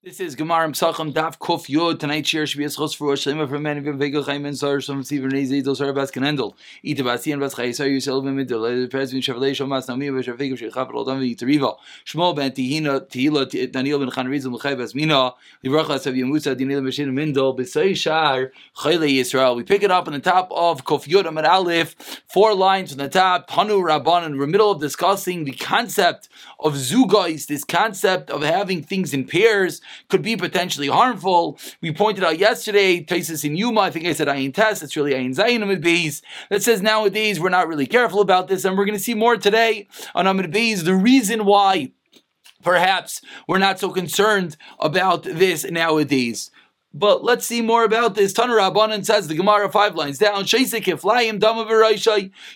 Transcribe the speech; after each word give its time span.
This 0.00 0.20
is 0.20 0.36
Gemara 0.36 0.68
Psachim 0.68 1.12
Daf 1.12 1.38
Kuf 1.38 1.68
Yod. 1.68 1.98
Tonight's 1.98 2.28
share 2.28 2.46
should 2.46 2.58
be 2.58 2.64
a 2.64 2.68
schos 2.68 2.94
for 2.94 3.08
Rosh 3.08 3.26
Shlema 3.26 3.48
for 3.48 3.58
many 3.58 3.80
of 3.80 3.84
them. 3.84 3.98
Vegel 3.98 4.22
Chaim 4.22 4.46
and 4.46 4.56
Sar 4.56 4.80
Shem 4.80 5.02
Sivan 5.02 5.32
Nezi 5.32 5.60
Dol 5.60 5.74
Sar 5.74 5.92
Bas 5.92 6.12
Kenendel. 6.12 6.54
Ita 6.86 7.02
Basi 7.02 7.32
and 7.32 7.40
Bas 7.40 7.56
Chai 7.56 7.72
Sar 7.72 7.86
Yisrael 7.86 8.22
Vim 8.22 8.36
Midol. 8.36 8.82
The 8.82 8.86
President 8.86 9.24
Shavalei 9.24 9.50
Shomas 9.50 9.88
Nami 9.88 10.08
Vash 10.10 10.26
Vegel 10.26 10.56
Shei 10.56 10.70
Chapel 10.70 11.04
Odam 11.04 11.18
Yitriva. 11.18 11.74
Shmuel 12.06 12.36
Ben 12.36 12.52
Tihina 12.52 13.00
Tihila 13.08 13.72
Daniel 13.72 13.98
Ben 13.98 14.12
Chan 14.12 14.28
Rizal 14.28 14.52
Mechai 14.56 14.78
Bas 14.78 14.94
Mina. 14.94 15.34
Livracha 15.64 15.98
Sav 15.98 16.14
Yemusa 16.14 16.56
Daniel 16.56 16.80
Mashin 16.80 17.08
Mindol. 17.08 17.58
B'Say 17.58 17.96
Shar 17.96 18.52
Chayle 18.76 19.10
Yisrael. 19.12 19.56
We 19.56 19.64
pick 19.64 19.82
it 19.82 19.90
up 19.90 20.06
on 20.06 20.12
the 20.12 20.20
top 20.20 20.48
of 20.52 20.84
Kuf 20.84 21.08
Yod 21.08 21.26
Amad 21.26 21.44
Aleph. 21.44 22.22
Four 22.28 22.54
lines 22.54 22.90
from 22.90 22.98
the 22.98 23.08
top. 23.08 23.50
Hanu 23.50 23.80
Rabban. 23.80 24.26
And 24.26 24.38
we're 24.38 24.46
middle 24.46 24.70
of 24.70 24.80
discussing 24.80 25.44
the 25.44 25.50
concept 25.50 26.28
of 26.60 26.74
Zugais. 26.74 27.48
This 27.48 27.64
concept 27.64 28.30
of 28.30 28.42
having 28.42 28.84
things 28.84 29.12
in 29.12 29.26
pairs 29.26 29.80
could 30.08 30.22
be 30.22 30.36
potentially 30.36 30.88
harmful. 30.88 31.58
We 31.80 31.92
pointed 31.92 32.24
out 32.24 32.38
yesterday, 32.38 33.02
Taisis 33.02 33.44
in 33.44 33.56
Yuma, 33.56 33.82
I 33.82 33.90
think 33.90 34.06
I 34.06 34.12
said 34.12 34.28
Ayin 34.28 34.54
Test, 34.54 34.82
it's 34.82 34.96
really 34.96 35.12
Ayin 35.12 35.34
Zayin 35.34 35.62
Amid 35.62 35.82
Beis, 35.82 36.22
that 36.50 36.62
says 36.62 36.82
nowadays 36.82 37.40
we're 37.40 37.48
not 37.48 37.68
really 37.68 37.86
careful 37.86 38.20
about 38.20 38.48
this, 38.48 38.64
and 38.64 38.76
we're 38.76 38.84
going 38.84 38.98
to 38.98 39.02
see 39.02 39.14
more 39.14 39.36
today 39.36 39.88
on 40.14 40.26
Amid 40.26 40.52
Beis, 40.52 40.84
the 40.84 40.94
reason 40.94 41.44
why 41.44 41.92
perhaps 42.62 43.20
we're 43.46 43.58
not 43.58 43.78
so 43.78 43.90
concerned 43.90 44.56
about 44.78 45.22
this 45.22 45.64
nowadays. 45.64 46.50
But 46.94 47.22
let's 47.22 47.44
see 47.44 47.60
more 47.60 47.84
about 47.84 48.14
this. 48.14 48.32
Tanur 48.32 48.58
Rabbanan 48.58 49.04
says 49.04 49.28
the 49.28 49.34
Gemara 49.34 49.70
five 49.70 49.94
lines 49.94 50.16
down. 50.16 50.46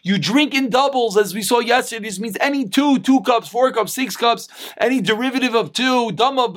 You 0.03 0.19
drink 0.19 0.55
in 0.55 0.71
doubles, 0.71 1.19
as 1.19 1.35
we 1.35 1.43
saw 1.43 1.61
yesterday. 1.61 2.09
This 2.09 2.19
means 2.19 2.39
any 2.41 2.67
two, 2.67 2.99
two 3.01 3.21
cups, 3.21 3.49
four 3.49 3.71
cups, 3.73 3.93
six 3.93 4.17
cups, 4.17 4.49
any 4.79 5.03
derivative 5.03 5.55
of 5.55 5.75
two. 5.75 6.13
Dama. 6.13 6.49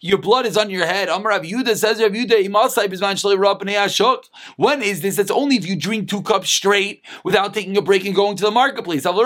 Your 0.00 0.18
blood 0.18 0.46
is 0.46 0.56
on 0.56 0.70
your 0.70 0.86
head. 0.86 1.08
Amar 1.08 1.32
Rav 1.32 1.42
Yudah 1.42 1.76
says 1.76 2.00
Rav 2.00 2.12
Yudah 2.12 2.44
When 4.56 4.82
is 4.82 5.00
this? 5.00 5.18
It's 5.18 5.32
only 5.32 5.56
if 5.56 5.66
you 5.66 5.74
drink 5.74 6.08
two 6.08 6.22
cups 6.22 6.48
straight 6.48 7.02
without 7.24 7.54
taking 7.54 7.76
a 7.76 7.82
break 7.82 8.04
and 8.04 8.14
going 8.14 8.36
to 8.36 8.44
the 8.44 8.52
marketplace. 8.52 9.04
If 9.04 9.16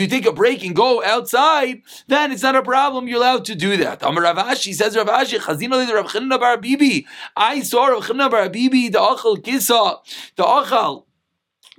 you 0.00 0.06
take 0.06 0.26
a 0.26 0.32
break 0.32 0.64
and 0.64 0.74
go 0.74 1.04
outside, 1.04 1.82
then 2.08 2.32
it's 2.32 2.42
not 2.42 2.56
a 2.56 2.62
problem. 2.62 3.06
You're 3.06 3.18
allowed 3.18 3.44
to 3.44 3.54
do 3.54 3.76
that. 3.76 4.02
Amar 4.02 4.22
Rav 4.22 4.36
Ashi 4.36 4.72
says 4.72 4.96
Rav 5.32 5.42
Ashi 5.42 5.68
Chazina 5.68 5.92
Rav 5.92 6.06
Chanina 6.06 6.38
Bar 6.38 6.58
Bibi. 6.58 7.06
I 7.36 7.60
saw 7.60 7.86
Rav 7.86 8.04
Chanina 8.04 8.30
Bar 8.30 8.48
Bibi 8.48 8.88
the 8.88 8.98
Achal 8.98 9.42
Kisa 9.42 9.96
the 10.36 10.42
Achal 10.42 11.04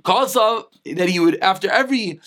Kasa 0.04 0.64
that 0.94 1.08
he 1.08 1.18
would 1.18 1.36
after 1.40 1.70
every 1.70 2.20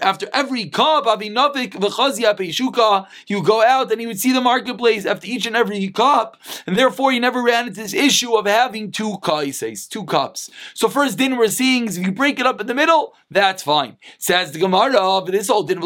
after 0.00 0.28
every 0.32 0.66
cup, 0.66 1.04
avinavik 1.04 1.72
v'chazia 1.72 2.34
peishuka, 2.36 3.06
he 3.26 3.34
would 3.34 3.44
go 3.44 3.62
out 3.62 3.90
and 3.90 4.00
he 4.00 4.06
would 4.06 4.18
see 4.18 4.32
the 4.32 4.40
marketplace 4.40 5.04
after 5.04 5.26
each 5.26 5.44
and 5.44 5.56
every 5.56 5.88
cup, 5.88 6.40
and 6.66 6.76
therefore 6.76 7.12
he 7.12 7.18
never 7.18 7.42
ran 7.42 7.66
into 7.66 7.82
this 7.82 7.92
issue 7.92 8.34
of 8.34 8.46
having 8.46 8.90
two 8.90 9.18
kaises, 9.22 9.86
two 9.86 10.04
cups. 10.04 10.50
So 10.74 10.88
first 10.88 11.18
din 11.18 11.36
we're 11.36 11.48
seeing 11.48 11.88
is 11.88 11.98
if 11.98 12.06
you 12.06 12.12
break 12.12 12.40
it 12.40 12.46
up 12.46 12.60
in 12.60 12.68
the 12.68 12.74
middle, 12.74 13.14
that's 13.30 13.62
fine. 13.62 13.98
Says 14.18 14.52
the 14.52 14.60
Gemara, 14.60 15.20
but 15.20 15.32
this 15.32 15.48
whole 15.48 15.64
din 15.64 15.80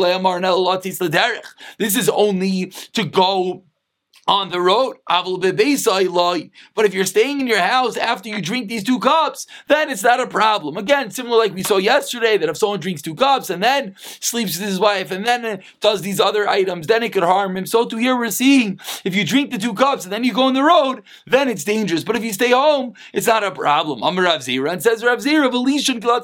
This 1.78 1.96
is 1.96 2.08
only 2.10 2.66
to 2.92 3.04
go 3.04 3.64
on 4.26 4.50
the 4.50 4.60
road. 4.60 4.96
But 5.06 6.84
if 6.84 6.94
you're 6.94 7.04
staying 7.04 7.40
in 7.40 7.46
your 7.46 7.60
house 7.60 7.96
after 7.96 8.28
you 8.28 8.40
drink 8.40 8.68
these 8.68 8.84
two 8.84 8.98
cups, 8.98 9.46
then 9.68 9.90
it's 9.90 10.02
not 10.02 10.20
a 10.20 10.26
problem. 10.26 10.76
Again, 10.76 11.10
similar 11.10 11.38
like 11.38 11.54
we 11.54 11.62
saw 11.62 11.76
yesterday, 11.76 12.36
that 12.38 12.48
if 12.48 12.56
someone 12.56 12.80
drinks 12.80 13.02
two 13.02 13.14
cups 13.14 13.50
and 13.50 13.62
then 13.62 13.94
sleeps 13.98 14.58
with 14.58 14.68
his 14.68 14.80
wife 14.80 15.10
and 15.10 15.26
then 15.26 15.62
does 15.80 16.02
these 16.02 16.20
other 16.20 16.48
items, 16.48 16.86
then 16.86 17.02
it 17.02 17.12
could 17.12 17.22
harm 17.22 17.56
him. 17.56 17.66
So 17.66 17.84
to 17.86 17.96
here 17.96 18.16
we're 18.16 18.30
seeing 18.30 18.80
if 19.04 19.14
you 19.14 19.24
drink 19.24 19.50
the 19.50 19.58
two 19.58 19.74
cups 19.74 20.04
and 20.04 20.12
then 20.12 20.24
you 20.24 20.32
go 20.32 20.44
on 20.44 20.54
the 20.54 20.62
road, 20.62 21.02
then 21.26 21.48
it's 21.48 21.64
dangerous. 21.64 22.04
But 22.04 22.16
if 22.16 22.24
you 22.24 22.32
stay 22.32 22.50
home, 22.50 22.94
it's 23.12 23.26
not 23.26 23.44
a 23.44 23.50
problem. 23.50 24.02
Amar 24.02 24.24
Rav 24.24 24.40
Zira 24.40 24.72
and 24.72 24.82
says 24.82 25.04
Rav 25.04 25.18
Zira, 25.18 25.44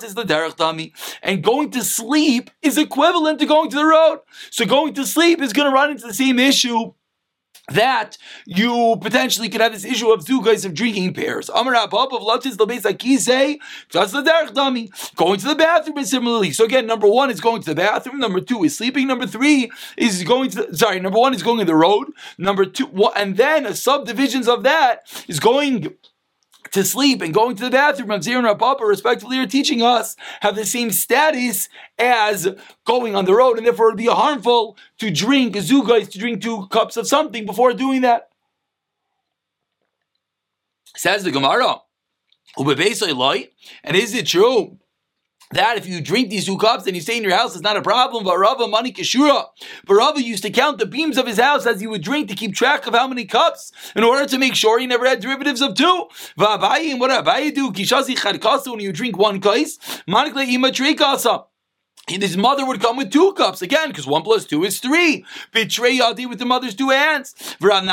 is 0.02 0.14
the 0.14 0.22
derech 0.22 0.92
and 1.22 1.42
going 1.42 1.70
to 1.70 1.84
sleep 1.84 2.50
is 2.62 2.78
equivalent 2.78 3.38
to 3.40 3.46
going 3.46 3.70
to 3.70 3.76
the 3.76 3.84
road. 3.84 4.20
So 4.50 4.64
going 4.64 4.94
to 4.94 5.06
sleep 5.06 5.40
is 5.40 5.52
going 5.52 5.68
to 5.68 5.74
run 5.74 5.90
into 5.90 6.06
the 6.06 6.14
same 6.14 6.38
issue 6.38 6.92
that 7.70 8.18
you 8.46 8.96
potentially 9.00 9.48
could 9.48 9.60
have 9.60 9.72
this 9.72 9.84
issue 9.84 10.10
of 10.10 10.24
zugais 10.24 10.64
of 10.64 10.74
drinking 10.74 11.14
pairs. 11.14 11.48
Amar 11.50 11.74
of 11.74 11.90
latis 11.90 12.56
lebeis 12.56 12.82
akise 12.82 13.58
just 13.88 14.12
the 14.12 14.22
derech 14.22 14.52
dami 14.52 14.90
going 15.16 15.38
to 15.40 15.46
the 15.46 15.54
bathroom 15.54 15.98
is 15.98 16.10
similarly. 16.10 16.50
So 16.52 16.64
again, 16.64 16.86
number 16.86 17.06
one 17.06 17.30
is 17.30 17.40
going 17.40 17.62
to 17.62 17.70
the 17.70 17.74
bathroom. 17.74 18.18
Number 18.18 18.40
two 18.40 18.64
is 18.64 18.76
sleeping. 18.76 19.06
Number 19.06 19.26
three 19.26 19.70
is 19.96 20.22
going 20.24 20.50
to 20.50 20.62
the, 20.62 20.76
sorry. 20.76 21.00
Number 21.00 21.18
one 21.18 21.34
is 21.34 21.42
going 21.42 21.60
in 21.60 21.66
the 21.66 21.74
road. 21.74 22.08
Number 22.38 22.64
two, 22.64 22.88
and 23.16 23.36
then 23.36 23.72
subdivisions 23.74 24.48
of 24.48 24.62
that 24.64 25.06
is 25.28 25.40
going 25.40 25.94
to 26.72 26.84
sleep 26.84 27.22
and 27.22 27.34
going 27.34 27.56
to 27.56 27.64
the 27.64 27.70
bathroom, 27.70 28.10
Rav 28.10 28.22
Zir 28.22 28.44
and 28.44 28.58
Papa, 28.58 28.84
respectively, 28.84 29.38
are 29.38 29.46
teaching 29.46 29.82
us 29.82 30.16
have 30.40 30.56
the 30.56 30.66
same 30.66 30.90
status 30.90 31.68
as 31.98 32.48
going 32.84 33.14
on 33.16 33.24
the 33.24 33.34
road, 33.34 33.56
and 33.56 33.66
therefore 33.66 33.88
it 33.88 33.92
would 33.92 33.98
be 33.98 34.06
harmful 34.06 34.76
to 34.98 35.10
drink 35.10 35.54
zugais, 35.56 36.10
to 36.10 36.18
drink 36.18 36.42
two 36.42 36.66
cups 36.68 36.96
of 36.96 37.06
something 37.06 37.46
before 37.46 37.72
doing 37.72 38.02
that. 38.02 38.28
Says 40.96 41.24
the 41.24 41.30
Gemara, 41.30 41.82
and 42.56 43.96
is 43.96 44.14
it 44.14 44.26
true 44.26 44.78
that 45.52 45.76
if 45.76 45.86
you 45.86 46.00
drink 46.00 46.30
these 46.30 46.46
two 46.46 46.56
cups 46.56 46.86
and 46.86 46.94
you 46.94 47.02
stay 47.02 47.16
in 47.16 47.24
your 47.24 47.36
house, 47.36 47.54
it's 47.54 47.62
not 47.62 47.76
a 47.76 47.82
problem. 47.82 48.24
But 48.24 48.38
Rava 48.38 48.68
money 48.68 48.92
kishura. 48.92 49.46
But 49.84 49.94
Rava 49.94 50.22
used 50.22 50.42
to 50.44 50.50
count 50.50 50.78
the 50.78 50.86
beams 50.86 51.18
of 51.18 51.26
his 51.26 51.38
house 51.38 51.66
as 51.66 51.80
he 51.80 51.86
would 51.86 52.02
drink 52.02 52.28
to 52.28 52.34
keep 52.34 52.54
track 52.54 52.86
of 52.86 52.94
how 52.94 53.08
many 53.08 53.24
cups 53.24 53.72
in 53.96 54.04
order 54.04 54.26
to 54.26 54.38
make 54.38 54.54
sure 54.54 54.78
he 54.78 54.86
never 54.86 55.06
had 55.06 55.20
derivatives 55.20 55.60
of 55.60 55.74
two. 55.74 56.06
Va'abayi, 56.38 56.92
and 56.92 57.00
what 57.00 57.10
Abayi 57.10 57.54
do? 57.54 57.72
Kishazi 57.72 58.16
chadkasa 58.16 58.70
when 58.70 58.80
you 58.80 58.92
drink 58.92 59.18
one 59.18 59.40
kais, 59.40 59.78
manikle 60.08 60.46
ima 60.48 60.70
kasa 62.10 62.22
his 62.22 62.36
mother 62.36 62.66
would 62.66 62.80
come 62.80 62.96
with 62.96 63.12
two 63.12 63.32
cups 63.34 63.62
again, 63.62 63.88
because 63.88 64.06
one 64.06 64.22
plus 64.22 64.44
two 64.44 64.64
is 64.64 64.80
three. 64.80 65.24
Betray 65.52 65.98
Yadi 65.98 66.28
with 66.28 66.38
the 66.38 66.44
mother's 66.44 66.74
two 66.74 66.90
hands. 66.90 67.34
When 67.60 67.86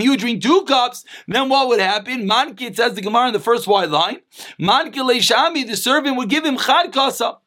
he 0.00 0.08
would 0.08 0.20
drink 0.20 0.42
two 0.42 0.62
cups, 0.62 1.04
then 1.26 1.48
what 1.48 1.68
would 1.68 1.80
happen? 1.80 2.28
Mankit 2.28 2.76
says 2.76 2.94
the 2.94 3.02
Gemara 3.02 3.28
in 3.28 3.32
the 3.32 3.40
first 3.40 3.66
wide 3.66 3.90
line. 3.90 4.20
Mankit 4.60 5.66
the 5.66 5.76
servant 5.76 6.16
would 6.16 6.28
give 6.28 6.44
him 6.44 6.56
chad 6.56 6.92
kasa 6.92 7.38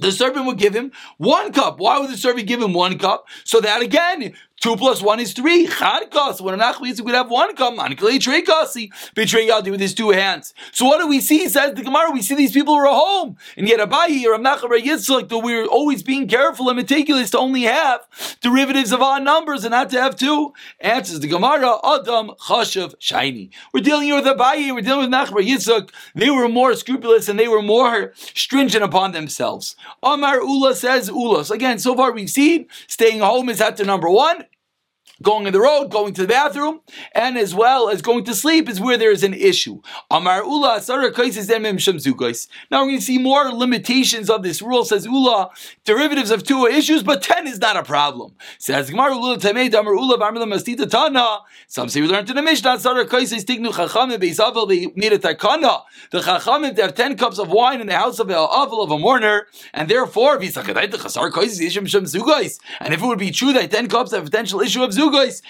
the 0.00 0.12
servant 0.12 0.46
would 0.46 0.58
give 0.58 0.74
him 0.74 0.92
one 1.18 1.52
cup. 1.52 1.78
Why 1.78 1.98
would 1.98 2.10
the 2.10 2.16
servant 2.16 2.48
give 2.48 2.60
him 2.60 2.72
one 2.72 2.98
cup? 2.98 3.26
So 3.44 3.60
that 3.60 3.82
again, 3.82 4.34
Two 4.60 4.76
plus 4.76 5.00
one 5.00 5.20
is 5.20 5.32
three. 5.32 5.66
Chadkas. 5.66 6.42
When 6.42 6.52
an 6.52 6.60
achli 6.60 7.00
would 7.00 7.14
have 7.14 7.30
one 7.30 7.56
cup, 7.56 7.72
manikle 7.72 8.18
treikasi. 8.18 8.90
Betray 9.14 9.48
Yadi 9.48 9.70
with 9.70 9.80
his 9.80 9.94
two 9.94 10.10
hands. 10.10 10.52
So 10.70 10.84
what 10.84 10.98
do 10.98 11.08
we 11.08 11.20
see? 11.20 11.48
Says 11.48 11.74
the 11.74 11.82
Gemara. 11.82 12.10
We 12.10 12.20
see 12.20 12.34
these 12.34 12.52
people 12.52 12.76
were 12.76 12.84
home, 12.84 13.38
and 13.56 13.66
yet 13.66 13.80
Abayi 13.80 14.26
or 14.26 14.36
Amnachar 14.36 14.68
Yitzchak 14.78 15.30
that 15.30 15.38
we're 15.38 15.64
always 15.64 16.02
being 16.02 16.28
careful 16.28 16.68
and 16.68 16.76
meticulous 16.76 17.30
to 17.30 17.38
only 17.38 17.62
have 17.62 18.02
derivatives 18.42 18.92
of 18.92 19.00
odd 19.00 19.22
numbers 19.22 19.64
and 19.64 19.72
not 19.72 19.88
to 19.90 20.00
have 20.00 20.14
two. 20.14 20.52
Answers 20.80 21.20
the 21.20 21.28
Gemara. 21.28 21.78
Adam 21.82 22.32
chashav 22.40 22.94
shiny. 22.98 23.48
We're 23.72 23.80
dealing 23.80 24.08
here 24.08 24.16
with 24.16 24.26
Abayi. 24.26 24.74
We're 24.74 24.82
dealing 24.82 25.10
with 25.10 25.10
Nachbar 25.10 25.42
Yitzchak. 25.42 25.88
They 26.14 26.28
were 26.28 26.50
more 26.50 26.74
scrupulous 26.74 27.30
and 27.30 27.40
they 27.40 27.48
were 27.48 27.62
more 27.62 28.12
stringent 28.34 28.84
upon 28.84 29.12
themselves. 29.12 29.74
Amar 30.02 30.42
Ula 30.42 30.74
says 30.74 31.08
Ula. 31.08 31.46
So 31.46 31.54
again, 31.54 31.78
so 31.78 31.96
far 31.96 32.12
we've 32.12 32.28
seen 32.28 32.66
staying 32.88 33.20
home 33.20 33.48
is 33.48 33.62
at 33.62 33.78
the 33.78 33.84
number 33.84 34.10
one 34.10 34.44
going 35.22 35.46
in 35.46 35.52
the 35.52 35.60
road, 35.60 35.90
going 35.90 36.14
to 36.14 36.22
the 36.22 36.28
bathroom, 36.28 36.80
and 37.14 37.36
as 37.36 37.54
well 37.54 37.88
as 37.88 38.02
going 38.02 38.24
to 38.24 38.34
sleep 38.34 38.68
is 38.68 38.80
where 38.80 38.96
there 38.96 39.10
is 39.10 39.22
an 39.22 39.34
issue. 39.34 39.80
Amar 40.10 40.42
Ula 40.44 40.82
Now 40.88 40.96
we're 40.96 41.10
going 41.10 42.98
to 42.98 43.00
see 43.00 43.18
more 43.18 43.52
limitations 43.52 44.30
of 44.30 44.42
this 44.42 44.62
rule. 44.62 44.84
Says 44.84 45.06
Ula, 45.06 45.50
derivatives 45.84 46.30
of 46.30 46.42
two 46.44 46.66
issues, 46.66 47.02
but 47.02 47.22
ten 47.22 47.46
is 47.46 47.58
not 47.58 47.76
a 47.76 47.82
problem. 47.82 48.34
Says 48.58 48.90
Gemara 48.90 49.14
Ula 49.14 49.38
Tamed 49.38 49.74
Amar 49.74 49.94
Ula 49.94 50.18
Mastita 50.18 50.88
Tana. 50.88 51.40
Some 51.66 51.88
say 51.88 52.00
we 52.00 52.08
learned 52.08 52.30
in 52.30 52.36
the 52.36 52.42
Mishnah 52.42 52.78
Sarah 52.78 53.06
Kaisis 53.06 53.44
Tignu 53.44 53.72
Chachamim 53.72 54.18
Beisavel 54.18 54.68
they 54.68 54.86
made. 54.96 55.10
The 55.20 55.34
Chachamim 56.20 56.76
to 56.76 56.82
have 56.82 56.94
ten 56.94 57.16
cups 57.16 57.38
of 57.38 57.48
wine 57.48 57.80
in 57.80 57.86
the 57.86 57.96
house 57.96 58.18
of 58.18 58.30
El 58.30 58.48
Avel 58.48 58.82
of 58.82 58.90
a 58.90 58.98
mourner, 58.98 59.42
and 59.74 59.88
therefore 59.88 60.38
and 62.80 62.94
if 62.94 63.02
it 63.02 63.06
would 63.06 63.18
be 63.18 63.30
true 63.30 63.52
that 63.52 63.70
ten 63.70 63.88
cups 63.88 64.12
have 64.12 64.24
potential 64.24 64.60
issue 64.60 64.82
of 64.82 64.92
zugos. 65.10 65.42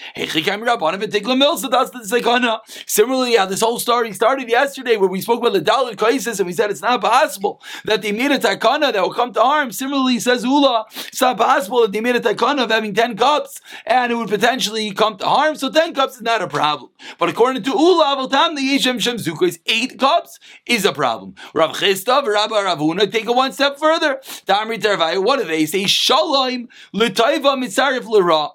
Similarly, 2.87 3.35
how 3.35 3.45
this 3.45 3.61
whole 3.61 3.79
story 3.79 4.13
started 4.13 4.49
yesterday, 4.49 4.97
where 4.97 5.09
we 5.09 5.21
spoke 5.21 5.39
about 5.41 5.53
the 5.53 5.61
Dalit 5.61 5.97
crisis 5.97 6.39
and 6.39 6.47
we 6.47 6.53
said 6.53 6.69
it's 6.71 6.81
not 6.81 7.01
possible 7.01 7.61
that 7.85 8.01
they 8.01 8.11
made 8.11 8.31
a 8.31 8.39
takana 8.39 8.91
that 8.93 9.01
will 9.01 9.13
come 9.13 9.33
to 9.33 9.41
harm. 9.41 9.71
Similarly, 9.71 10.19
says 10.19 10.43
Ula, 10.43 10.85
it's 11.07 11.21
not 11.21 11.37
possible 11.37 11.81
that 11.81 11.91
they 11.91 12.01
made 12.01 12.15
a 12.15 12.19
takana 12.19 12.63
of 12.63 12.71
having 12.71 12.93
10 12.93 13.17
cups 13.17 13.61
and 13.85 14.11
it 14.11 14.15
would 14.15 14.29
potentially 14.29 14.91
come 14.91 15.17
to 15.17 15.25
harm. 15.25 15.55
So 15.55 15.71
10 15.71 15.93
cups 15.93 16.15
is 16.15 16.21
not 16.21 16.41
a 16.41 16.47
problem. 16.47 16.91
But 17.17 17.29
according 17.29 17.63
to 17.63 17.71
Ula, 17.71 18.15
Avaltam, 18.15 18.55
the 18.55 18.61
Yeshem 18.61 18.99
Shem 18.99 19.17
Zukos, 19.17 19.59
8 19.65 19.99
cups 19.99 20.39
is 20.65 20.85
a 20.85 20.93
problem. 20.93 21.35
Rav 21.53 21.71
Chisda, 21.75 22.25
Rabbi 22.25 22.55
Ravuna 22.55 23.11
take 23.11 23.25
it 23.25 23.35
one 23.35 23.51
step 23.51 23.77
further. 23.77 24.21
What 24.47 25.39
do 25.39 25.45
they 25.45 25.65
say? 25.65 25.85
Shalom, 25.85 26.67
L'taiva 26.93 27.55
mitzarif 27.57 28.05
l'ra. 28.05 28.49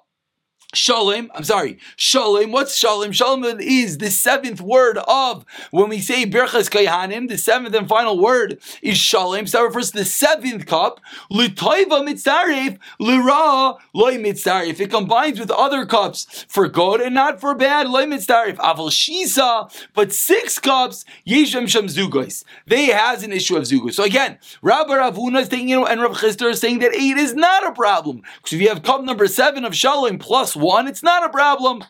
Shalom, 0.73 1.31
I'm 1.33 1.45
sorry, 1.45 1.79
Shalom. 1.95 2.51
What's 2.51 2.75
Shalom? 2.75 3.13
Shalom 3.13 3.45
is 3.61 3.99
the 3.99 4.11
seventh 4.11 4.59
word 4.59 4.97
of 5.07 5.45
when 5.71 5.87
we 5.87 6.01
say 6.01 6.25
Birchas 6.25 6.69
Kayhanim. 6.69 7.29
The 7.29 7.37
seventh 7.37 7.73
and 7.73 7.87
final 7.87 8.19
word 8.19 8.59
is 8.81 8.97
Shalom. 8.97 9.47
So 9.47 9.59
that 9.59 9.63
refers 9.63 9.91
to 9.91 9.99
the 9.99 10.05
seventh 10.05 10.65
cup. 10.65 10.99
L'toiva 11.29 12.05
mitzarif 12.05 12.79
l'ra 12.99 13.77
loy 13.93 14.17
mitzarif. 14.17 14.81
It 14.81 14.89
combines 14.89 15.39
with 15.39 15.51
other 15.51 15.85
cups 15.85 16.45
for 16.49 16.67
good 16.67 16.99
and 16.99 17.15
not 17.15 17.39
for 17.39 17.55
bad. 17.55 17.87
Loy 17.87 18.03
mitzarif 18.03 18.57
aval 18.57 18.91
shisa. 18.91 19.73
But 19.93 20.11
six 20.11 20.59
cups 20.59 21.05
yeshem 21.25 21.69
shem 21.69 21.87
zugos. 21.87 22.43
They 22.65 22.87
has 22.87 23.23
an 23.23 23.31
issue 23.31 23.55
of 23.55 23.63
zugos. 23.63 23.93
So 23.93 24.03
again, 24.03 24.37
Rabbi 24.61 24.95
Ravuna 24.95 25.43
is 25.43 25.47
saying, 25.47 25.69
you 25.69 25.77
know, 25.77 25.85
and 25.85 26.01
Rabbi 26.01 26.15
Chisda 26.15 26.51
is 26.51 26.59
saying 26.59 26.79
that 26.79 26.93
eight 26.93 27.15
is 27.15 27.35
not 27.35 27.65
a 27.65 27.71
problem 27.71 28.21
because 28.43 28.51
if 28.51 28.61
you 28.61 28.67
have 28.67 28.83
cup 28.83 29.01
number 29.01 29.27
seven 29.27 29.63
of 29.63 29.73
Shalom 29.73 30.17
plus 30.17 30.56
one, 30.57 30.87
it's 30.87 31.03
not 31.03 31.23
a 31.25 31.29
problem. 31.29 31.83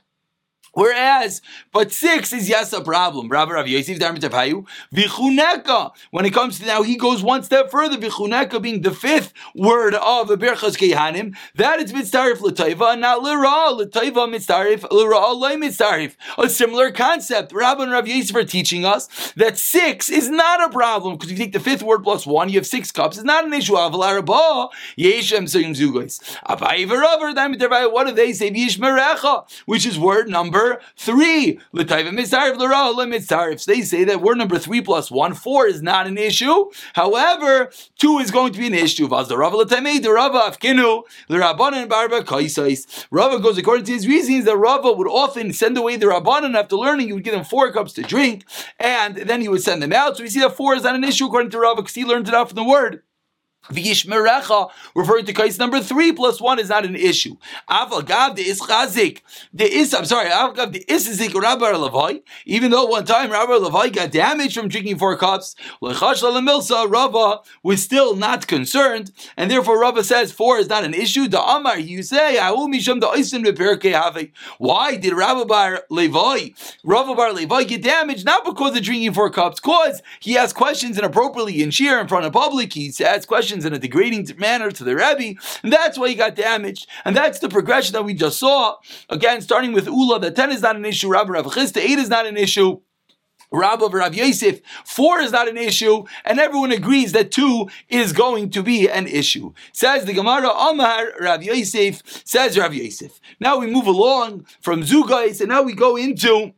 Whereas, 0.78 1.42
but 1.74 1.92
six 1.92 2.32
is 2.32 2.48
yes 2.48 2.72
a 2.72 2.82
problem. 2.82 3.30
Rabbi 3.30 3.50
Vichuneka. 4.94 5.92
When 6.12 6.24
it 6.24 6.36
comes 6.36 6.60
to 6.60 6.68
now, 6.68 6.84
he 6.84 6.96
goes 6.98 7.24
one 7.24 7.42
step 7.42 7.72
further. 7.72 7.98
Vichuneka 7.98 8.62
being 8.62 8.84
the 8.84 8.92
fifth 8.92 9.34
word 9.56 9.96
of 9.96 10.28
the 10.28 10.38
Berchas 10.38 10.78
Kehanim. 10.78 11.36
That 11.56 11.80
is 11.80 11.92
mitzarif 11.92 12.42
l'tayva, 12.42 13.00
not 13.00 13.24
l'ra. 13.24 13.72
L'tayva 13.72 14.30
mitzarif, 14.30 14.84
l'ra 14.92 15.32
loy 15.32 15.56
mitzarif. 15.56 16.16
A 16.38 16.48
similar 16.48 16.92
concept. 16.92 17.54
Rabbi 17.54 17.82
and 17.82 17.92
Rav 17.92 18.08
Yosef 18.08 18.36
are 18.36 18.44
teaching 18.44 18.86
us 18.86 19.34
that 19.36 19.58
six 19.58 20.12
is 20.12 20.30
not 20.30 20.64
a 20.64 20.70
problem 20.70 21.16
because 21.16 21.32
if 21.32 21.40
you 21.40 21.46
take 21.46 21.54
the 21.54 21.60
fifth 21.60 21.82
word 21.82 22.04
plus 22.04 22.28
one, 22.28 22.50
you 22.50 22.60
have 22.60 22.68
six 22.68 22.92
cups. 22.92 23.18
It's 23.18 23.26
not 23.26 23.46
an 23.46 23.54
issue. 23.54 23.74
Avalarabah 23.74 24.70
yeshem 24.96 25.46
sayim 25.46 25.74
zugos. 25.76 26.22
What 27.92 28.06
do 28.06 28.14
they 28.14 28.34
say? 28.34 28.52
Which 29.66 29.88
is 29.88 29.98
word 29.98 30.30
number 30.30 30.67
three. 30.96 31.60
They 31.74 31.86
say 33.82 34.04
that 34.04 34.22
word 34.22 34.38
number 34.38 34.60
three 34.60 34.82
plus 34.82 35.12
one, 35.12 35.34
four 35.34 35.68
is 35.68 35.82
not 35.82 36.08
an 36.08 36.18
issue. 36.18 36.70
However, 36.94 37.72
two 37.98 38.20
is 38.20 38.32
going 38.32 38.54
to 38.54 38.60
be 38.60 38.68
an 38.68 38.74
issue. 38.74 39.08
Rava 43.12 43.40
goes 43.40 43.58
according 43.58 43.86
to 43.86 43.92
his 43.92 44.08
reasons 44.08 44.46
that 44.46 44.58
Rava 44.58 44.92
would 44.94 45.08
often 45.08 45.54
send 45.54 45.78
away 45.78 45.96
the 45.98 46.06
Rabbanan 46.06 46.56
after 46.56 46.76
learning. 46.76 47.08
He 47.08 47.14
would 47.14 47.24
give 47.24 47.34
them 47.34 47.44
four 47.44 47.72
cups 47.72 47.94
to 47.94 48.02
drink, 48.02 48.44
and 48.80 49.16
then 49.16 49.42
he 49.42 49.48
would 49.50 49.64
send 49.64 49.82
them 49.82 49.94
out. 49.94 50.18
So 50.18 50.24
we 50.24 50.30
see 50.30 50.40
that 50.42 50.56
four 50.56 50.76
is 50.76 50.84
not 50.84 50.96
an 50.96 51.04
issue 51.04 51.26
according 51.28 51.52
to 51.52 51.60
Rava 51.60 51.82
because 51.82 51.96
he 51.96 52.06
learned 52.06 52.28
it 52.28 52.34
out 52.34 52.50
from 52.50 52.56
the 52.56 52.64
word. 52.64 53.04
V'yishmerecha, 53.72 54.70
referring 54.96 55.26
to 55.26 55.34
case 55.34 55.60
number 55.60 55.82
three 55.82 56.14
plus 56.14 56.40
one 56.40 56.58
is 56.58 56.70
not 56.70 56.86
an 56.86 56.96
issue. 56.96 57.36
Avagav 57.70 58.36
the 58.36 58.44
is 58.44 58.62
chazik, 58.62 59.22
the 59.54 59.66
is 59.66 59.94
I'm 59.94 60.06
sorry, 60.06 60.30
avagav 60.30 60.72
the 60.72 60.86
is 60.88 61.04
zik 61.04 61.34
Rabbi 61.34 61.74
Levai. 61.74 62.22
Even 62.46 62.72
though 62.72 62.86
one 62.86 63.04
time 63.06 63.30
Rabbi 63.30 63.54
Levai 63.54 63.94
got 63.94 64.12
damaged 64.12 64.56
from 64.56 64.70
drinking 64.70 64.98
four 64.98 65.18
cups, 65.18 65.56
lechash 65.82 66.24
lemilsa 66.24 67.44
was 67.62 67.84
still 67.84 68.16
not 68.16 68.48
concerned, 68.48 69.12
and 69.36 69.52
therefore 69.52 69.82
Rava 69.82 70.04
says 70.04 70.32
four 70.32 70.60
is 70.60 70.70
not 70.70 70.86
an 70.86 70.94
issue. 70.94 71.28
The 71.28 71.42
Amar 71.42 71.78
you 71.78 72.04
say 72.04 72.36
the. 72.36 74.32
Why 74.58 74.96
did 74.96 75.14
Rabbi 75.14 75.44
Bar 75.44 75.84
Levai, 75.92 76.78
Rabbi 76.86 77.14
Bar 77.14 77.32
Levai 77.32 77.68
get 77.68 77.84
damaged? 77.84 78.26
Not 78.26 78.46
because 78.46 78.78
of 78.78 78.84
drinking 78.84 79.14
four 79.14 79.30
cups, 79.30 79.60
cause 79.60 80.02
he 80.22 80.38
asked 80.38 80.56
questions 80.56 80.98
inappropriately 80.98 81.62
in 81.62 81.72
shir 81.72 82.00
in 82.00 82.08
front 82.08 82.26
of 82.26 82.32
public. 82.32 82.72
He 82.72 82.94
asked 83.04 83.28
questions 83.28 83.47
in 83.52 83.74
a 83.74 83.80
degrading 83.80 84.28
manner 84.38 84.72
to 84.72 84.84
the 84.84 84.96
Rebbe, 84.96 85.40
and 85.64 85.72
that's 85.72 85.98
why 85.98 86.10
he 86.10 86.16
got 86.16 86.36
damaged. 86.36 86.88
And 87.06 87.16
that's 87.16 87.40
the 87.40 87.50
progression 87.50 87.94
that 87.94 88.06
we 88.06 88.14
just 88.14 88.40
saw. 88.40 88.76
Again, 89.10 89.42
starting 89.42 89.74
with 89.74 89.88
Ula, 89.88 90.20
that 90.20 90.36
10 90.36 90.52
is 90.52 90.62
not 90.62 90.76
an 90.76 90.86
issue, 90.86 91.10
Rabbi 91.10 91.32
Rav 91.32 91.46
Chisda, 91.46 91.78
8 91.78 92.00
is 92.00 92.10
not 92.10 92.26
an 92.26 92.38
issue. 92.38 92.80
Rav 93.52 93.82
of 93.82 93.94
Rav 93.94 94.14
Yosef, 94.14 94.60
four 94.84 95.20
is 95.22 95.32
not 95.32 95.48
an 95.48 95.58
issue, 95.58 96.04
and 96.26 96.38
everyone 96.38 96.74
agrees 96.74 97.14
that 97.14 97.32
two 97.32 97.70
is 97.88 98.12
going 98.12 98.50
to 98.50 98.62
be 98.62 98.90
an 98.90 99.08
issue. 99.08 99.54
Says 99.72 100.04
the 100.04 100.14
Gemara, 100.14 100.50
Amar 100.50 101.14
Rav 101.20 101.42
Yosef, 101.42 102.02
says 102.26 102.58
Rav 102.58 102.74
Yosef. 102.74 103.22
Now 103.40 103.58
we 103.58 103.68
move 103.68 103.88
along 103.88 104.46
from 104.60 104.84
Zugais, 104.84 105.40
and 105.40 105.48
now 105.48 105.62
we 105.62 105.74
go 105.74 105.96
into 105.96 106.52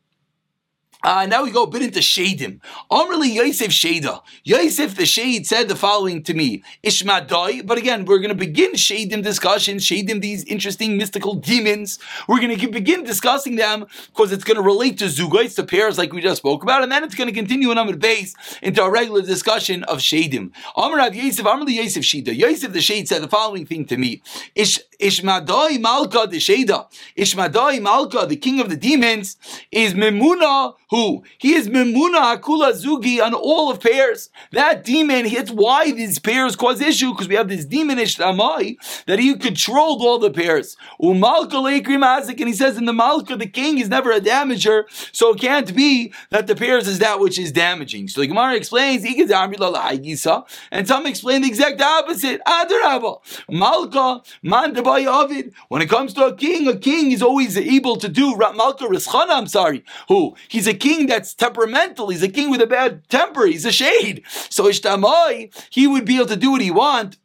uh, 1.02 1.26
now 1.26 1.44
we 1.44 1.52
go 1.52 1.64
a 1.64 1.68
bit 1.68 1.82
into 1.82 2.00
Shadim. 2.00 2.60
Amrli 2.92 3.34
Yosef 3.34 3.72
Shada. 3.72 4.22
Yosef 4.44 4.96
the 4.96 5.06
Shade 5.06 5.48
said 5.48 5.70
the 5.70 5.76
following 5.76 6.24
to 6.24 6.34
me, 6.34 6.62
Ishmadai. 6.84 7.66
But 7.66 7.78
again, 7.78 8.04
we're 8.04 8.18
going 8.18 8.30
to 8.30 8.36
begin 8.36 8.74
Shadim 8.74 9.24
discussion, 9.24 9.78
Shadim, 9.78 10.20
these 10.20 10.44
interesting 10.44 10.98
mystical 10.98 11.36
demons. 11.36 12.00
We're 12.28 12.42
going 12.42 12.58
to 12.58 12.68
begin 12.68 13.06
discussing 13.06 13.56
them 13.56 13.86
because 14.08 14.34
it's 14.34 14.44
going 14.44 14.58
to 14.58 14.62
relate 14.62 14.98
to 15.00 15.06
Zugais, 15.06 15.56
the 15.56 15.64
pairs 15.64 15.98
like 15.98 16.12
we 16.12 16.22
just 16.22 16.40
spoke 16.40 16.64
about, 16.64 16.84
and 16.84 16.92
then 16.92 17.06
it's 17.06 17.16
going 17.16 17.30
to 17.30 17.36
continue 17.36 17.72
in 17.72 17.78
Amr 17.78 17.96
base 17.96 18.36
into 18.62 18.84
a 18.84 18.92
regular 18.92 19.22
discussion 19.22 19.86
of 19.86 20.00
Shadim. 20.00 20.52
Amr 20.76 21.14
Yosef, 21.14 21.46
Amrli 21.46 21.76
Yosef 21.76 22.04
Shada. 22.04 22.36
Yosef 22.36 22.74
the 22.74 22.82
Shade 22.82 23.08
said 23.08 23.24
the 23.24 23.30
following 23.30 23.66
thing 23.66 23.86
to 23.86 23.96
me, 23.96 24.22
Ish, 24.54 24.82
Ishmadai 25.00 25.80
Malka 25.80 26.28
the 26.30 26.38
Shada. 26.38 26.88
Ishmadai 27.18 27.82
Malka, 27.82 28.26
the 28.26 28.36
king 28.36 28.60
of 28.60 28.70
the 28.70 28.76
demons, 28.76 29.38
is 29.72 29.94
Memuna 29.94 30.74
who? 30.90 31.24
He 31.38 31.54
is 31.54 31.70
Memuna 31.70 32.38
Akula 32.38 32.74
Zugi 32.74 33.22
on 33.22 33.34
all 33.34 33.70
of 33.70 33.80
pairs. 33.80 34.30
That 34.52 34.84
demon, 34.84 35.26
it's 35.26 35.52
why 35.52 35.92
these 35.92 36.18
pairs 36.20 36.56
cause 36.56 36.82
issue, 36.82 37.12
because 37.12 37.28
we 37.28 37.36
have 37.36 37.48
this 37.48 37.66
demonish 37.66 38.20
Ramai 38.20 38.78
that 39.06 39.20
he 39.20 39.36
controlled 39.36 40.02
all 40.02 40.18
the 40.18 40.32
pairs. 40.32 40.78
Umalka 41.02 41.60
Mazik, 42.00 42.40
and 42.40 42.48
he 42.48 42.54
says 42.54 42.78
in 42.78 42.86
the 42.86 42.94
Malka, 42.94 43.36
the 43.36 43.48
king 43.48 43.78
is 43.78 43.90
never 43.90 44.12
a 44.12 44.20
damager, 44.20 44.84
so 45.12 45.34
it 45.34 45.40
can't 45.40 45.76
be 45.76 46.12
that 46.32 46.48
the 46.48 46.56
pairs 46.56 46.88
is 46.88 47.00
that 47.00 47.20
which 47.20 47.38
is 47.38 47.52
damaging. 47.52 48.08
So 48.08 48.22
the 48.22 48.28
Gemara 48.28 48.56
explains, 48.56 49.06
and 49.06 50.88
some 50.88 51.06
explain 51.06 51.42
the 51.42 51.48
exact 51.48 51.82
opposite. 51.82 52.42
Adarabba. 52.46 53.20
Malka, 53.50 54.22
Mandabai 54.44 55.06
Avid. 55.06 55.54
When 55.68 55.82
it 55.82 55.90
comes 55.90 56.14
to 56.16 56.26
a 56.26 56.36
king, 56.36 56.68
a 56.68 56.78
king 56.78 57.12
is 57.12 57.22
always 57.22 57.58
able 57.58 57.98
to 57.98 58.10
do 58.10 58.36
Malka 58.38 58.86
Rischana, 58.86 59.32
I'm 59.32 59.48
sorry, 59.48 59.84
who? 60.08 60.36
He's 60.48 60.68
a 60.68 60.79
king 60.80 61.08
that's 61.08 61.34
temperamental. 61.34 62.10
He's 62.10 62.24
a 62.24 62.30
king 62.30 62.50
with 62.50 62.62
a 62.62 62.68
bad 62.68 63.08
temper. 63.10 63.46
He's 63.46 63.66
a 63.66 63.72
shade. 63.72 64.24
So 64.50 64.66
Ishtamai, 64.66 65.54
he 65.70 65.88
would 65.88 66.06
be 66.06 66.18
able 66.18 66.28
to 66.28 66.36
do 66.36 66.52
what 66.52 66.62
he 66.62 66.72
want. 66.72 67.18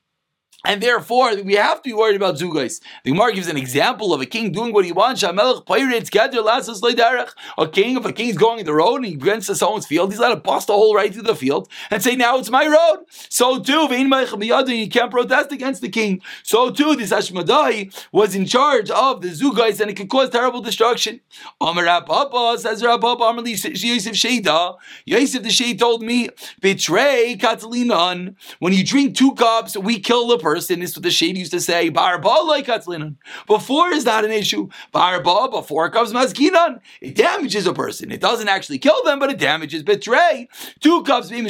And 0.64 0.82
therefore, 0.82 1.34
we 1.43 1.55
have 1.55 1.82
to 1.82 1.90
be 1.90 1.93
worried 1.93 2.16
about 2.16 2.37
Zugais. 2.37 2.81
The 3.05 3.11
Gemara 3.11 3.34
gives 3.34 3.49
an 3.49 3.58
example 3.58 4.14
of 4.14 4.22
a 4.22 4.26
king 4.26 4.50
doing 4.50 4.72
what 4.72 4.87
he 4.87 4.93
wants. 4.93 5.22
Shamelech 5.22 5.67
pirates 5.67 6.08
gather 6.08 6.41
lasses 6.41 6.81
leiderech. 6.81 7.32
A 7.58 7.69
king, 7.69 7.98
if 7.98 8.05
a 8.06 8.12
king's 8.12 8.39
going 8.39 8.60
in 8.60 8.65
the 8.65 8.74
road 8.74 8.96
and 8.96 9.05
he 9.05 9.15
gets 9.15 9.46
to 9.48 9.55
someone's 9.55 9.86
field, 9.86 10.10
he's 10.10 10.19
allowed 10.19 10.31
to 10.31 10.36
bust 10.36 10.70
a 10.70 10.72
hole 10.72 10.94
right 10.94 11.12
through 11.12 11.24
the 11.24 11.36
field 11.36 11.69
and 11.91 12.03
say, 12.03 12.17
now 12.17 12.39
it's 12.39 12.48
my 12.48 12.67
road. 12.67 13.05
So 13.10 13.58
too, 13.60 13.89
you 13.91 14.89
can't 14.89 15.10
protest 15.10 15.53
against 15.53 15.82
the 15.82 15.91
king. 15.91 16.22
So 16.43 16.70
too, 16.70 16.96
this 16.96 17.12
Ashmadai 17.12 17.94
was 18.10 18.34
in 18.34 18.46
charge 18.46 18.91
of 18.91 19.20
the 19.20 19.29
Zugais 19.29 19.81
and 19.81 19.91
it 19.91 19.94
could 19.94 20.08
cause 20.08 20.31
terrible 20.31 20.62
destruction. 20.62 21.20
Amar 21.60 21.84
Papa 22.03 22.56
says 22.58 22.82
Rabba 22.82 23.06
Amar 23.06 23.46
Yosef 23.46 23.74
Sheida. 23.74 24.77
Yosef 25.05 25.43
the 25.43 25.50
Shade 25.50 25.79
told 25.79 26.03
me, 26.03 26.31
betray 26.62 27.36
Katalinan. 27.39 28.36
When 28.60 28.72
you 28.72 28.82
drink 28.82 29.15
two 29.15 29.34
cups, 29.34 29.77
we 29.77 30.00
kill 30.00 30.27
the 30.29 30.39
person 30.39 30.54
person. 30.55 30.82
Is 30.82 30.96
what 30.96 31.03
the 31.03 31.11
shade 31.11 31.37
used 31.37 31.53
to 31.53 31.61
say. 31.61 31.89
Barba 31.89 32.29
like 32.29 32.67
katzlinan. 32.67 33.17
Before 33.46 33.91
is 33.91 34.05
not 34.05 34.25
an 34.25 34.31
issue. 34.31 34.69
Barba 34.93 35.49
before 35.51 35.91
comes 35.91 36.13
maskinan. 36.13 36.81
It 37.01 37.17
damages 37.17 37.67
a 37.67 37.73
person. 37.73 38.13
It 38.13 38.20
doesn't 38.20 38.49
actually 38.49 38.79
kill 38.79 39.03
them, 39.05 39.19
but 39.19 39.31
it 39.31 39.39
damages. 39.39 39.82
Betray 39.82 40.49
two 40.81 41.03
cups 41.03 41.31
being 41.31 41.44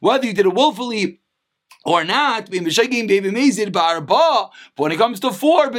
whether 0.00 0.26
you 0.26 0.32
did 0.32 0.46
it 0.46 0.54
willfully 0.54 1.20
or 1.84 2.04
not, 2.04 2.50
but 2.50 2.60
when 4.76 4.92
it 4.92 4.98
comes 4.98 5.20
to 5.20 5.32
four, 5.32 5.72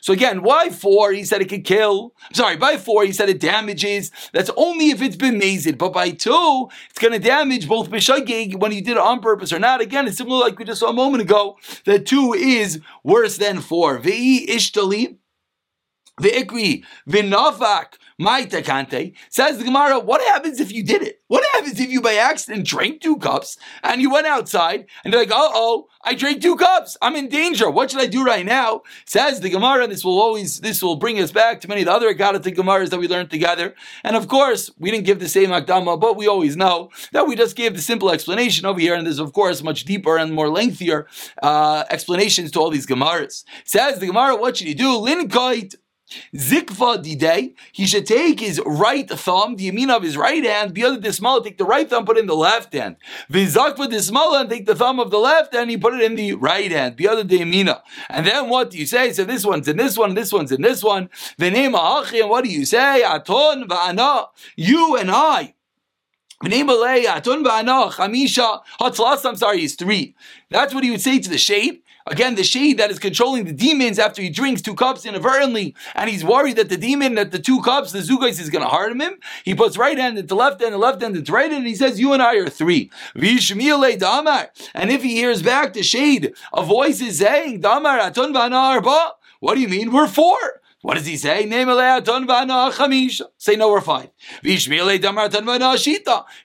so 0.00 0.12
again, 0.12 0.42
why 0.42 0.70
four? 0.70 1.12
He 1.12 1.24
said 1.24 1.42
it 1.42 1.48
could 1.48 1.64
kill. 1.64 2.14
Sorry, 2.32 2.56
by 2.56 2.76
four, 2.76 3.04
he 3.04 3.12
said 3.12 3.28
it 3.28 3.40
damages. 3.40 4.10
That's 4.32 4.50
only 4.56 4.90
if 4.90 5.02
it's 5.02 5.16
been 5.16 5.38
mazed. 5.38 5.76
But 5.76 5.92
by 5.92 6.10
two, 6.10 6.68
it's 6.90 6.98
going 6.98 7.12
to 7.12 7.18
damage 7.18 7.68
both 7.68 7.90
b'shagig 7.90 8.58
when 8.58 8.72
you 8.72 8.80
did 8.82 8.92
it 8.92 8.98
on 8.98 9.20
purpose 9.20 9.52
or 9.52 9.58
not. 9.58 9.80
Again, 9.80 10.06
it's 10.06 10.16
similar 10.16 10.40
like 10.40 10.58
we 10.58 10.64
just 10.64 10.80
saw 10.80 10.88
a 10.90 10.94
moment 10.94 11.22
ago, 11.22 11.56
that 11.84 12.06
two 12.06 12.32
is 12.32 12.80
worse 13.02 13.36
than 13.36 13.60
four. 13.60 13.98
Ve'i 13.98 14.46
ishtali, 14.48 15.16
ve'ikri, 16.20 16.84
v'navak, 17.08 17.94
Maitakante 18.20 19.14
says 19.28 19.58
the 19.58 19.64
Gemara, 19.64 19.98
what 19.98 20.22
happens 20.22 20.58
if 20.58 20.72
you 20.72 20.82
did 20.82 21.02
it? 21.02 21.20
What 21.28 21.44
happens 21.52 21.78
if 21.80 21.90
you 21.90 22.00
by 22.00 22.14
accident 22.14 22.66
drank 22.66 23.00
two 23.00 23.16
cups 23.16 23.58
and 23.82 24.00
you 24.00 24.10
went 24.10 24.26
outside 24.26 24.86
and 25.04 25.12
you're 25.12 25.22
like, 25.22 25.30
uh 25.30 25.50
oh, 25.52 25.88
I 26.02 26.14
drank 26.14 26.40
two 26.40 26.56
cups. 26.56 26.96
I'm 27.02 27.16
in 27.16 27.28
danger. 27.28 27.68
What 27.68 27.90
should 27.90 28.00
I 28.00 28.06
do 28.06 28.24
right 28.24 28.46
now? 28.46 28.82
Says 29.04 29.40
the 29.40 29.50
Gemara, 29.50 29.86
this 29.86 30.04
will 30.04 30.20
always, 30.20 30.60
this 30.60 30.82
will 30.82 30.96
bring 30.96 31.20
us 31.20 31.32
back 31.32 31.60
to 31.60 31.68
many 31.68 31.82
of 31.82 31.86
the 31.86 31.92
other 31.92 32.14
Agadah 32.14 32.42
Gemaras 32.42 32.90
that 32.90 33.00
we 33.00 33.08
learned 33.08 33.30
together. 33.30 33.74
And 34.02 34.16
of 34.16 34.28
course, 34.28 34.70
we 34.78 34.90
didn't 34.90 35.04
give 35.04 35.18
the 35.18 35.28
same 35.28 35.50
Akdama, 35.50 36.00
but 36.00 36.16
we 36.16 36.26
always 36.26 36.56
know 36.56 36.90
that 37.12 37.26
we 37.26 37.36
just 37.36 37.56
gave 37.56 37.74
the 37.74 37.82
simple 37.82 38.10
explanation 38.10 38.64
over 38.66 38.80
here. 38.80 38.94
And 38.94 39.04
there's, 39.04 39.18
of 39.18 39.32
course, 39.32 39.62
much 39.62 39.84
deeper 39.84 40.16
and 40.16 40.32
more 40.32 40.48
lengthier 40.48 41.06
uh, 41.42 41.84
explanations 41.90 42.50
to 42.52 42.60
all 42.60 42.70
these 42.70 42.86
Gemaras. 42.86 43.44
Says 43.64 43.98
the 43.98 44.06
Gemara, 44.06 44.36
what 44.36 44.56
should 44.56 44.68
you 44.68 44.74
do? 44.74 44.98
Linkoit 44.98 45.74
Zikva 46.34 47.02
didei, 47.02 47.54
he 47.72 47.86
should 47.86 48.06
take 48.06 48.40
his 48.40 48.60
right 48.64 49.08
thumb, 49.08 49.56
the 49.56 49.70
yamin 49.70 49.90
of 49.90 50.02
his 50.02 50.16
right 50.16 50.44
hand, 50.44 50.74
the 50.74 50.84
other 50.84 51.00
dismala, 51.00 51.42
take 51.42 51.58
the 51.58 51.64
right 51.64 51.88
thumb, 51.90 52.04
put 52.04 52.16
it 52.16 52.20
in 52.20 52.26
the 52.26 52.36
left 52.36 52.72
hand. 52.72 52.96
Vizakva 53.30 53.88
dismala, 53.88 54.42
and 54.42 54.50
take 54.50 54.66
the 54.66 54.74
thumb 54.74 55.00
of 55.00 55.10
the 55.10 55.18
left 55.18 55.52
hand, 55.54 55.68
he 55.70 55.76
put 55.76 55.94
it 55.94 56.02
in 56.02 56.14
the 56.14 56.34
right 56.34 56.70
hand, 56.70 56.96
the 56.96 57.08
other 57.08 57.24
the 57.24 57.40
yamina. 57.40 57.82
And 58.08 58.26
then 58.26 58.48
what 58.48 58.70
do 58.70 58.78
you 58.78 58.86
say? 58.86 59.12
So 59.12 59.24
this 59.24 59.44
one's 59.44 59.66
in 59.66 59.76
this 59.76 59.98
one, 59.98 60.14
this 60.14 60.32
one's 60.32 60.52
in 60.52 60.62
this 60.62 60.82
one. 60.82 61.10
V'nema 61.38 62.04
achi, 62.04 62.20
and 62.20 62.30
what 62.30 62.44
do 62.44 62.50
you 62.50 62.64
say? 62.64 63.02
Aton 63.02 63.68
v'ana, 63.68 64.28
you 64.56 64.96
and 64.96 65.10
I. 65.10 65.54
I'm 66.42 66.50
sorry, 69.36 69.58
he's 69.60 69.74
three. 69.74 70.14
That's 70.50 70.74
what 70.74 70.84
he 70.84 70.90
would 70.90 71.00
say 71.00 71.18
to 71.18 71.30
the 71.30 71.38
shade. 71.38 71.80
Again, 72.08 72.36
the 72.36 72.44
shade 72.44 72.78
that 72.78 72.92
is 72.92 73.00
controlling 73.00 73.46
the 73.46 73.52
demons 73.52 73.98
after 73.98 74.22
he 74.22 74.30
drinks 74.30 74.62
two 74.62 74.76
cups 74.76 75.04
inadvertently, 75.04 75.74
and 75.94 76.08
he's 76.08 76.24
worried 76.24 76.54
that 76.54 76.68
the 76.68 76.76
demon, 76.76 77.16
that 77.16 77.32
the 77.32 77.38
two 77.40 77.60
cups, 77.62 77.90
the 77.90 77.98
zugais 77.98 78.40
is 78.40 78.48
going 78.48 78.62
to 78.62 78.68
harm 78.68 79.00
him. 79.00 79.14
He 79.44 79.56
puts 79.56 79.76
right 79.76 79.98
hand 79.98 80.16
into 80.16 80.36
left 80.36 80.60
hand, 80.60 80.72
and 80.72 80.80
left 80.80 81.02
hand 81.02 81.16
into 81.16 81.32
right 81.32 81.50
hand, 81.50 81.64
and 81.64 81.66
he 81.66 81.74
says, 81.74 81.98
"You 81.98 82.12
and 82.12 82.22
I 82.22 82.36
are 82.36 82.48
three. 82.48 82.92
And 83.14 84.90
if 84.90 85.02
he 85.02 85.16
hears 85.16 85.42
back 85.42 85.72
the 85.72 85.82
shade, 85.82 86.32
a 86.52 86.62
voice 86.62 87.00
is 87.00 87.18
saying, 87.18 87.60
"Damar 87.60 87.98
atun 87.98 88.32
What 89.40 89.54
do 89.56 89.60
you 89.60 89.68
mean? 89.68 89.90
We're 89.92 90.06
four. 90.06 90.38
What 90.86 90.94
does 90.94 91.06
he 91.06 91.16
say? 91.16 91.42
Say 93.38 93.56
no, 93.56 93.70
we're 93.70 93.80
five. 93.80 94.10
If 94.44 94.70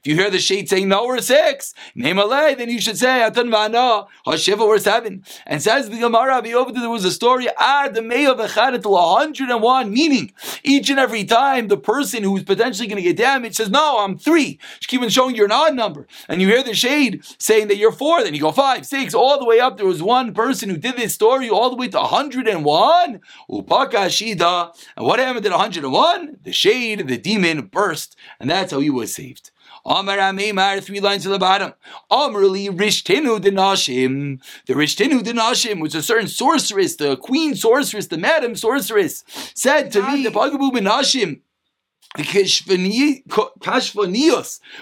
you 0.03 0.15
hear 0.15 0.31
the 0.31 0.39
shade 0.39 0.67
saying 0.67 0.87
no, 0.87 1.05
we're 1.05 1.21
six. 1.21 1.75
Then 1.95 2.69
you 2.71 2.81
should 2.81 2.97
say 2.97 3.29
Hashiva, 3.29 4.67
we're 4.67 4.79
seven. 4.79 5.23
And 5.45 5.61
says 5.61 5.91
the 5.91 5.99
Gemara, 5.99 6.41
there 6.41 6.89
was 6.89 7.05
a 7.05 7.11
story, 7.11 7.49
ah, 7.55 7.83
Ad 7.83 7.95
until 7.95 8.91
101, 8.93 9.93
meaning 9.93 10.33
each 10.63 10.89
and 10.89 10.97
every 10.99 11.23
time 11.23 11.67
the 11.67 11.77
person 11.77 12.23
who 12.23 12.35
is 12.35 12.43
potentially 12.43 12.87
going 12.87 12.97
to 12.97 13.03
get 13.03 13.17
damaged 13.17 13.57
says, 13.57 13.69
No, 13.69 13.99
I'm 13.99 14.17
three. 14.17 14.57
Keep 14.87 15.03
on 15.03 15.09
showing 15.09 15.35
an 15.39 15.51
odd 15.51 15.75
number. 15.75 16.07
And 16.27 16.41
you 16.41 16.47
hear 16.47 16.63
the 16.63 16.73
shade 16.73 17.23
saying 17.37 17.67
that 17.67 17.77
you're 17.77 17.91
four, 17.91 18.23
then 18.23 18.33
you 18.33 18.41
go 18.41 18.51
five, 18.51 18.87
six, 18.87 19.13
all 19.13 19.37
the 19.37 19.45
way 19.45 19.59
up. 19.59 19.77
There 19.77 19.85
was 19.85 20.01
one 20.01 20.33
person 20.33 20.71
who 20.71 20.77
did 20.77 20.97
this 20.97 21.13
story 21.13 21.47
all 21.47 21.69
the 21.69 21.75
way 21.75 21.89
to 21.89 21.99
101. 21.99 23.21
Upakashi 23.47 24.30
And 24.39 25.05
what 25.05 25.19
happened 25.19 25.45
at 25.45 25.51
101? 25.51 26.37
The 26.43 26.53
shade, 26.53 27.07
the 27.07 27.17
demon 27.17 27.67
burst, 27.67 28.15
and 28.39 28.49
that's 28.49 28.71
how 28.71 28.79
he 28.79 28.89
was 28.89 29.13
saved. 29.13 29.51
Amar 29.85 30.17
Amemar, 30.17 30.83
three 30.83 30.99
lines 30.99 31.23
to 31.23 31.29
the 31.29 31.39
bottom. 31.39 31.73
Amarli 32.11 32.69
Rishtinu 32.69 33.39
Dinashim. 33.39 34.39
The 34.67 34.73
Rishtinu 34.73 35.21
Dinashim 35.21 35.81
was 35.81 35.95
a 35.95 36.03
certain 36.03 36.27
sorceress, 36.27 36.97
the 36.97 37.17
queen 37.17 37.55
sorceress, 37.55 38.07
the 38.07 38.17
madam 38.17 38.55
sorceress, 38.55 39.23
said 39.55 39.91
to 39.93 40.03
me, 40.11 40.23
the 40.23 40.29
Bagabu 40.29 40.71
Binashim. 40.71 41.41
Kashvanios, 42.17 43.39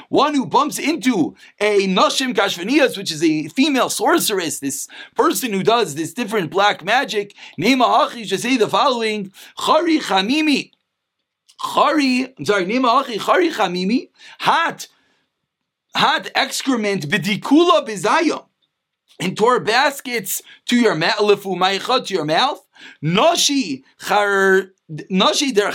one 0.10 0.34
who 0.34 0.46
bumps 0.46 0.80
into 0.80 1.36
a 1.60 1.88
Nashim 1.88 2.34
Kashvanios, 2.34 2.98
which 2.98 3.12
is 3.12 3.24
a 3.24 3.48
female 3.50 3.90
sorceress, 3.90 4.60
this 4.60 4.88
person 5.16 5.54
who 5.54 5.62
does 5.64 5.96
this 5.96 6.14
different 6.14 6.50
black 6.50 6.84
magic, 6.84 7.36
Nema 7.58 8.08
Achi 8.08 8.26
should 8.26 8.40
say 8.40 8.58
the 8.58 8.68
following, 8.68 9.32
Chari 9.60 10.00
Chamimi, 10.00 10.72
Chari, 11.62 12.34
I'm 12.38 12.46
sorry, 12.46 12.66
Nema 12.66 13.02
Achi, 13.04 13.20
Chari 13.20 13.52
Chamimi, 13.54 14.10
Hat, 14.40 14.88
Hat 15.94 16.32
excrement, 16.34 17.08
Bidikula 17.10 17.86
Bizayah, 17.88 18.46
and 19.20 19.38
tore 19.38 19.60
baskets 19.60 20.42
to 20.66 20.78
your 20.78 20.96
mouth, 20.96 21.18
to 21.20 22.14
your 22.14 22.26
mouth, 22.26 22.66
Noshi 23.04 23.84
Char 24.00 24.72
Nashi 25.10 25.51
der 25.51 25.72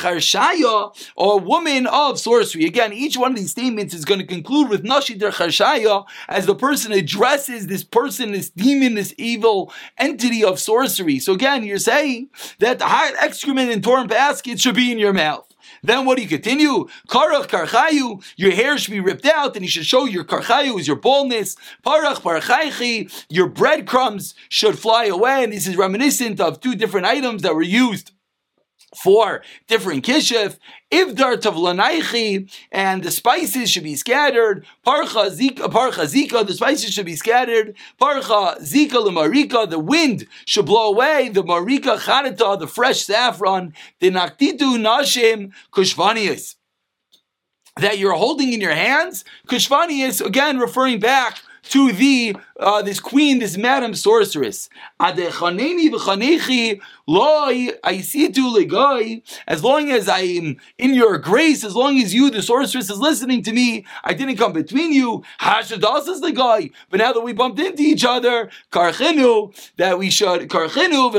or 1.17 1.41
woman 1.41 1.87
of 1.87 2.19
sorcery. 2.19 2.65
Again, 2.65 2.93
each 2.93 3.17
one 3.17 3.33
of 3.33 3.37
these 3.39 3.53
statements 3.53 3.95
is 3.95 4.05
going 4.05 4.21
to 4.21 4.27
conclude 4.27 4.69
with 4.69 4.83
Nashi 4.83 5.15
der 5.15 5.33
as 6.29 6.47
the 6.47 6.55
person 6.55 6.93
addresses 6.93 7.67
this 7.69 7.85
person, 7.85 8.33
this 8.33 8.51
demon, 8.51 8.95
this 8.95 9.15
evil 9.17 9.73
entity 9.99 10.45
of 10.45 10.59
sorcery. 10.59 11.19
So 11.19 11.33
again, 11.33 11.63
you're 11.63 11.79
saying 11.79 12.31
that 12.59 12.79
the 12.79 12.87
hot 12.87 13.15
excrement 13.21 13.71
in 13.71 13.83
torn 13.83 14.09
basket 14.09 14.61
should 14.61 14.75
be 14.75 14.91
in 14.91 14.99
your 14.99 15.13
mouth. 15.13 15.47
Then 15.83 16.07
what 16.07 16.17
do 16.17 16.23
you 16.23 16.29
continue? 16.29 16.89
Karach 17.09 17.47
karchayu, 17.47 18.25
your 18.37 18.53
hair 18.53 18.79
should 18.79 18.93
be 18.93 19.01
ripped 19.01 19.27
out, 19.27 19.55
and 19.55 19.65
you 19.65 19.71
should 19.71 19.87
show 19.87 20.07
your 20.07 20.25
karchayu 20.25 20.81
is 20.81 20.87
your 20.87 20.97
baldness. 20.97 21.57
Parach 21.85 22.23
parchaychi, 22.23 23.27
your 23.29 23.49
breadcrumbs 23.49 24.35
should 24.49 24.79
fly 24.79 25.05
away, 25.05 25.45
and 25.45 25.53
this 25.53 25.67
is 25.67 25.77
reminiscent 25.77 26.41
of 26.41 26.61
two 26.61 26.75
different 26.75 27.07
items 27.07 27.43
that 27.43 27.55
were 27.55 27.63
used 27.63 28.13
for 28.97 29.43
different 29.67 30.05
kishif. 30.05 30.59
Ivdar 30.91 31.37
tavlanaichi, 31.37 32.51
and 32.71 33.03
the 33.03 33.11
spices 33.11 33.71
should 33.71 33.83
be 33.83 33.97
scattered. 33.97 34.65
Parcha 34.85 35.31
zika, 35.31 35.71
parcha 35.71 36.03
zika, 36.03 36.47
the 36.47 36.55
spices 36.55 36.93
should 36.93 37.07
be 37.07 37.17
scattered. 37.17 37.77
Parcha 37.99 38.57
zika 38.61 39.05
lemarika, 39.05 39.69
the 39.69 39.79
wind 39.79 40.27
should 40.45 40.67
blow 40.67 40.89
away. 40.89 41.29
The 41.29 41.43
marika 41.43 41.99
chanita, 41.99 42.59
the 42.59 42.67
fresh 42.67 43.03
saffron. 43.03 43.75
The 44.01 44.11
naktitu 44.11 44.79
nashim 44.79 45.53
kushvanias. 45.73 46.57
That 47.81 47.99
you're 47.99 48.13
holding 48.13 48.53
in 48.53 48.61
your 48.61 48.75
hands. 48.75 49.25
Kushvanias, 49.49 50.25
again 50.25 50.59
referring 50.59 51.01
back 51.01 51.41
to 51.71 51.93
the 51.93 52.37
uh, 52.59 52.83
this 52.83 53.01
queen, 53.01 53.41
this 53.41 53.57
madam 53.57 53.95
sorceress. 53.95 54.69
As 55.01 55.17
long 59.65 59.91
as 59.91 60.09
I 60.09 60.21
am 60.21 60.57
in 60.79 60.95
your 60.95 61.19
grace, 61.19 61.65
as 61.65 61.75
long 61.75 61.99
as 61.99 62.15
you, 62.15 62.31
the 62.31 62.43
sorceress, 62.43 62.91
is 62.91 63.01
listening 63.01 63.43
to 63.43 63.53
me, 63.53 63.85
I 64.05 64.15
didn't 64.15 64.37
come 64.37 64.53
between 64.53 64.93
you. 64.93 65.25
The. 65.41 66.71
But 66.91 66.99
now 66.99 67.13
that 67.13 67.21
we 67.21 67.33
bumped 67.33 67.59
into 67.59 67.83
each 67.83 68.05
other, 68.05 68.51
karchenu, 68.73 69.53
that 69.77 69.99
we 69.99 70.11
should 70.11 70.49
karchenu 70.49 71.13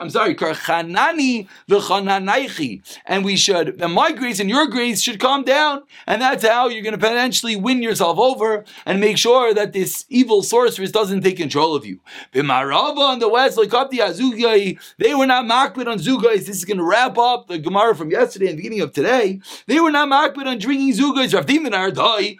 I'm 0.00 0.10
sorry, 0.10 0.34
karchanani 0.34 1.48
v'chananaichi, 1.68 2.82
and 3.06 3.24
we 3.24 3.36
should, 3.36 3.80
and 3.80 3.92
my 3.92 4.12
grace 4.12 4.40
and 4.40 4.50
your 4.50 4.66
grace 4.66 5.00
should 5.02 5.20
calm 5.20 5.44
down, 5.44 5.82
and 6.06 6.20
that's 6.20 6.46
how 6.46 6.68
you're 6.68 6.82
going 6.82 6.92
to 6.92 6.98
potentially 6.98 7.56
win 7.56 7.82
yourself 7.82 8.18
over 8.18 8.64
and 8.84 9.00
make 9.00 9.18
sure 9.18 9.41
that 9.50 9.72
this 9.72 10.04
evil 10.08 10.42
sorceress 10.42 10.90
doesn't 10.90 11.22
take 11.22 11.36
control 11.36 11.74
of 11.74 11.84
you. 11.84 12.00
B'marava 12.32 12.98
on 12.98 13.18
the 13.18 13.28
west, 13.28 13.56
like 13.58 13.74
up 13.74 13.90
the 13.90 13.98
Azugai, 13.98 14.78
they 14.98 15.14
were 15.14 15.26
not 15.26 15.44
makbid 15.44 15.86
on 15.86 15.98
Zugais. 15.98 16.46
This 16.46 16.56
is 16.56 16.64
going 16.64 16.78
to 16.78 16.84
wrap 16.84 17.18
up 17.18 17.48
the 17.48 17.58
Gemara 17.58 17.94
from 17.94 18.10
yesterday 18.10 18.46
and 18.46 18.54
the 18.54 18.62
beginning 18.62 18.80
of 18.80 18.92
today. 18.92 19.40
They 19.66 19.80
were 19.80 19.90
not 19.90 20.08
makbid 20.08 20.46
on 20.46 20.58
drinking 20.58 20.92
Zugais. 20.92 21.34
Rav 21.34 21.46
Dimin 21.46 21.72
Ardai, 21.72 22.38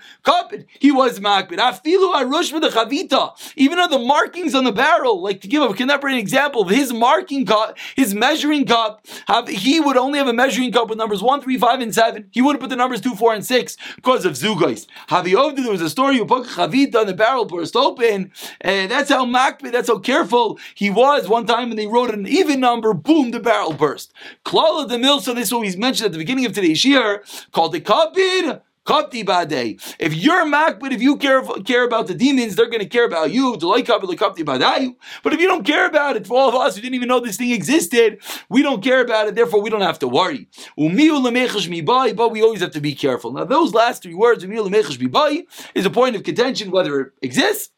he 0.78 0.92
was 0.92 1.18
makbid. 1.20 1.58
Afilu 1.58 2.14
arush 2.14 2.52
the 2.60 2.68
chavita. 2.68 3.52
Even 3.56 3.78
on 3.78 3.90
the 3.90 3.98
markings 3.98 4.54
on 4.54 4.64
the 4.64 4.72
barrel, 4.72 5.22
like 5.22 5.40
to 5.40 5.48
give 5.48 5.62
a 5.62 5.74
contemporary 5.74 6.18
example 6.18 6.64
his 6.64 6.92
marking 6.92 7.46
cup, 7.46 7.76
his 7.96 8.14
measuring 8.14 8.66
cup, 8.66 9.06
have, 9.26 9.48
he 9.48 9.80
would 9.80 9.96
only 9.96 10.18
have 10.18 10.28
a 10.28 10.32
measuring 10.32 10.70
cup 10.72 10.88
with 10.88 10.98
numbers 10.98 11.22
1, 11.22 11.42
3, 11.42 11.58
5, 11.58 11.80
and 11.80 11.94
7. 11.94 12.28
He 12.30 12.42
wouldn't 12.42 12.60
put 12.60 12.70
the 12.70 12.76
numbers 12.76 13.00
2, 13.00 13.14
4, 13.14 13.34
and 13.34 13.44
6 13.44 13.76
because 13.96 14.24
of 14.24 14.34
Zugais. 14.34 14.86
Havi 15.08 15.32
there 15.56 15.70
was 15.70 15.82
a 15.82 15.90
story 15.90 16.18
put 16.24 16.46
chavita 16.46 16.91
on 16.96 17.06
the 17.06 17.14
barrel 17.14 17.44
burst 17.44 17.76
open. 17.76 18.32
Uh, 18.64 18.86
that's 18.86 19.10
how 19.10 19.24
makbid, 19.24 19.72
that's 19.72 19.88
how 19.88 19.98
careful 19.98 20.58
he 20.74 20.90
was. 20.90 21.28
One 21.28 21.46
time 21.46 21.68
when 21.68 21.76
they 21.76 21.86
wrote 21.86 22.12
an 22.12 22.26
even 22.26 22.60
number, 22.60 22.94
boom, 22.94 23.30
the 23.30 23.40
barrel 23.40 23.72
burst. 23.72 24.12
Klala 24.44 24.88
the 24.88 24.98
mill, 24.98 25.20
so 25.20 25.34
this 25.34 25.48
is 25.48 25.54
what 25.54 25.64
he's 25.64 25.76
mentioned 25.76 26.06
at 26.06 26.12
the 26.12 26.18
beginning 26.18 26.46
of 26.46 26.52
today's 26.52 26.84
year, 26.84 27.24
called 27.52 27.72
the 27.72 27.80
kabid 27.80 28.60
Kapti 28.84 29.24
bade. 29.24 29.80
If 29.98 30.14
you're 30.14 30.44
makbid, 30.44 30.92
if 30.92 31.00
you 31.00 31.16
care 31.16 31.42
care 31.64 31.84
about 31.84 32.08
the 32.08 32.14
demons, 32.14 32.56
they're 32.56 32.66
going 32.66 32.80
to 32.80 32.86
care 32.86 33.04
about 33.04 33.30
you. 33.30 33.56
But 33.56 35.32
if 35.32 35.40
you 35.40 35.46
don't 35.46 35.64
care 35.64 35.86
about 35.86 36.16
it, 36.16 36.26
for 36.26 36.36
all 36.38 36.48
of 36.48 36.54
us 36.56 36.74
who 36.74 36.82
didn't 36.82 36.96
even 36.96 37.08
know 37.08 37.20
this 37.20 37.36
thing 37.36 37.52
existed, 37.52 38.20
we 38.48 38.62
don't 38.62 38.82
care 38.82 39.00
about 39.00 39.28
it. 39.28 39.36
Therefore, 39.36 39.62
we 39.62 39.70
don't 39.70 39.82
have 39.82 40.00
to 40.00 40.08
worry. 40.08 40.48
But 40.76 42.32
we 42.32 42.42
always 42.42 42.60
have 42.60 42.72
to 42.72 42.80
be 42.80 42.94
careful. 42.94 43.32
Now, 43.32 43.44
those 43.44 43.72
last 43.72 44.02
three 44.02 44.14
words, 44.14 44.42
is 44.42 45.86
a 45.86 45.90
point 45.90 46.16
of 46.16 46.22
contention 46.24 46.70
whether 46.70 47.00
it 47.00 47.12
exists 47.22 47.70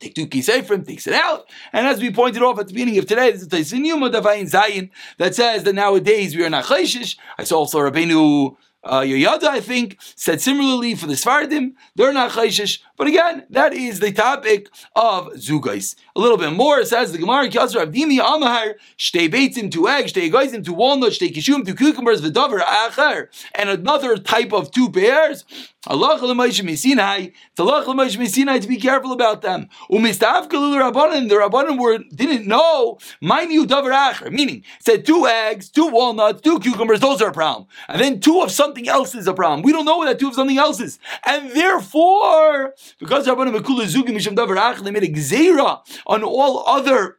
take 0.00 0.14
two 0.14 0.26
kisefrim, 0.26 0.86
takes 0.86 1.06
it 1.06 1.12
out. 1.14 1.48
And 1.72 1.86
as 1.86 2.00
we 2.00 2.10
pointed 2.10 2.42
off 2.42 2.58
at 2.58 2.68
the 2.68 2.72
beginning 2.72 2.98
of 2.98 3.06
today, 3.06 3.30
this 3.30 3.42
is 3.42 3.48
Taisin 3.48 3.84
Yuma 3.84 4.10
Davayin 4.10 4.50
Zayin 4.50 4.90
that 5.18 5.34
says 5.34 5.62
that 5.64 5.74
nowadays 5.74 6.34
we 6.34 6.42
are 6.44 6.50
not 6.50 6.64
chayshish. 6.64 7.16
I 7.38 7.44
saw 7.44 7.58
also 7.58 7.78
Rabbeinu 7.78 8.56
uh, 8.82 9.00
Yoyada, 9.00 9.44
I 9.44 9.60
think, 9.60 9.98
said 10.00 10.40
similarly 10.40 10.94
for 10.94 11.06
the 11.06 11.14
Svardim, 11.14 11.74
they're 11.96 12.12
not 12.12 12.32
chayshish. 12.32 12.80
But 12.96 13.08
again, 13.08 13.46
that 13.50 13.72
is 13.72 14.00
the 14.00 14.12
topic 14.12 14.68
of 14.96 15.28
Zugais. 15.34 15.96
A 16.16 16.20
little 16.20 16.38
bit 16.38 16.52
more, 16.52 16.80
it 16.80 16.88
says 16.88 17.12
the 17.12 17.18
Gemara, 17.18 17.48
Kyasar 17.48 17.86
Avdimi 17.86 18.18
Amahar, 18.20 18.74
Shtei 18.98 19.30
Beitzim, 19.30 19.70
two 19.70 19.88
eggs, 19.88 20.12
Shtei 20.12 20.30
Goizim, 20.30 20.64
two 20.64 20.74
walnuts, 20.74 21.18
Shtei 21.18 21.32
Kishum, 21.32 21.64
two 21.64 21.74
cucumbers, 21.74 22.20
Vidavar 22.20 22.60
Acher, 22.60 23.28
and 23.54 23.68
another 23.68 24.16
type 24.16 24.52
of 24.52 24.70
two 24.70 24.90
pears. 24.90 25.44
Allah 25.86 26.18
Sinai. 26.18 27.28
It's 27.52 27.58
Allah 27.58 28.28
Sinai 28.28 28.58
to 28.58 28.68
be 28.68 28.76
careful 28.76 29.12
about 29.12 29.40
them. 29.40 29.70
Umistafkalul 29.90 30.92
Rabbanim. 30.92 31.30
The 31.30 31.36
Rabbanim 31.36 31.80
were 31.80 31.98
didn't 32.14 32.46
know. 32.46 32.98
Mind 33.22 33.50
you, 33.50 33.66
Davar 33.66 34.12
Acher. 34.12 34.30
Meaning, 34.30 34.62
said 34.78 35.06
two 35.06 35.26
eggs, 35.26 35.70
two 35.70 35.88
walnuts, 35.88 36.42
two 36.42 36.60
cucumbers. 36.60 37.00
Those 37.00 37.22
are 37.22 37.30
a 37.30 37.32
problem. 37.32 37.66
And 37.88 37.98
then 37.98 38.20
two 38.20 38.42
of 38.42 38.50
something 38.70 38.88
else 38.88 39.14
is 39.14 39.26
a 39.26 39.34
problem. 39.34 39.62
We 39.62 39.72
don't 39.72 39.84
know 39.84 39.98
what 39.98 40.06
that 40.06 40.18
two 40.18 40.28
of 40.28 40.34
something 40.34 40.58
else 40.58 40.80
is. 40.80 40.98
And 41.26 41.50
therefore, 41.50 42.74
because 42.98 43.26
Rabbanim 43.26 43.58
Bekula 43.58 43.84
Zugim 43.84 44.14
Misham 44.14 44.36
Davar 44.36 44.82
they 44.82 44.90
made 44.90 45.02
a 45.02 45.08
gzeira 45.08 45.80
on 46.06 46.22
all 46.22 46.64
other 46.66 47.18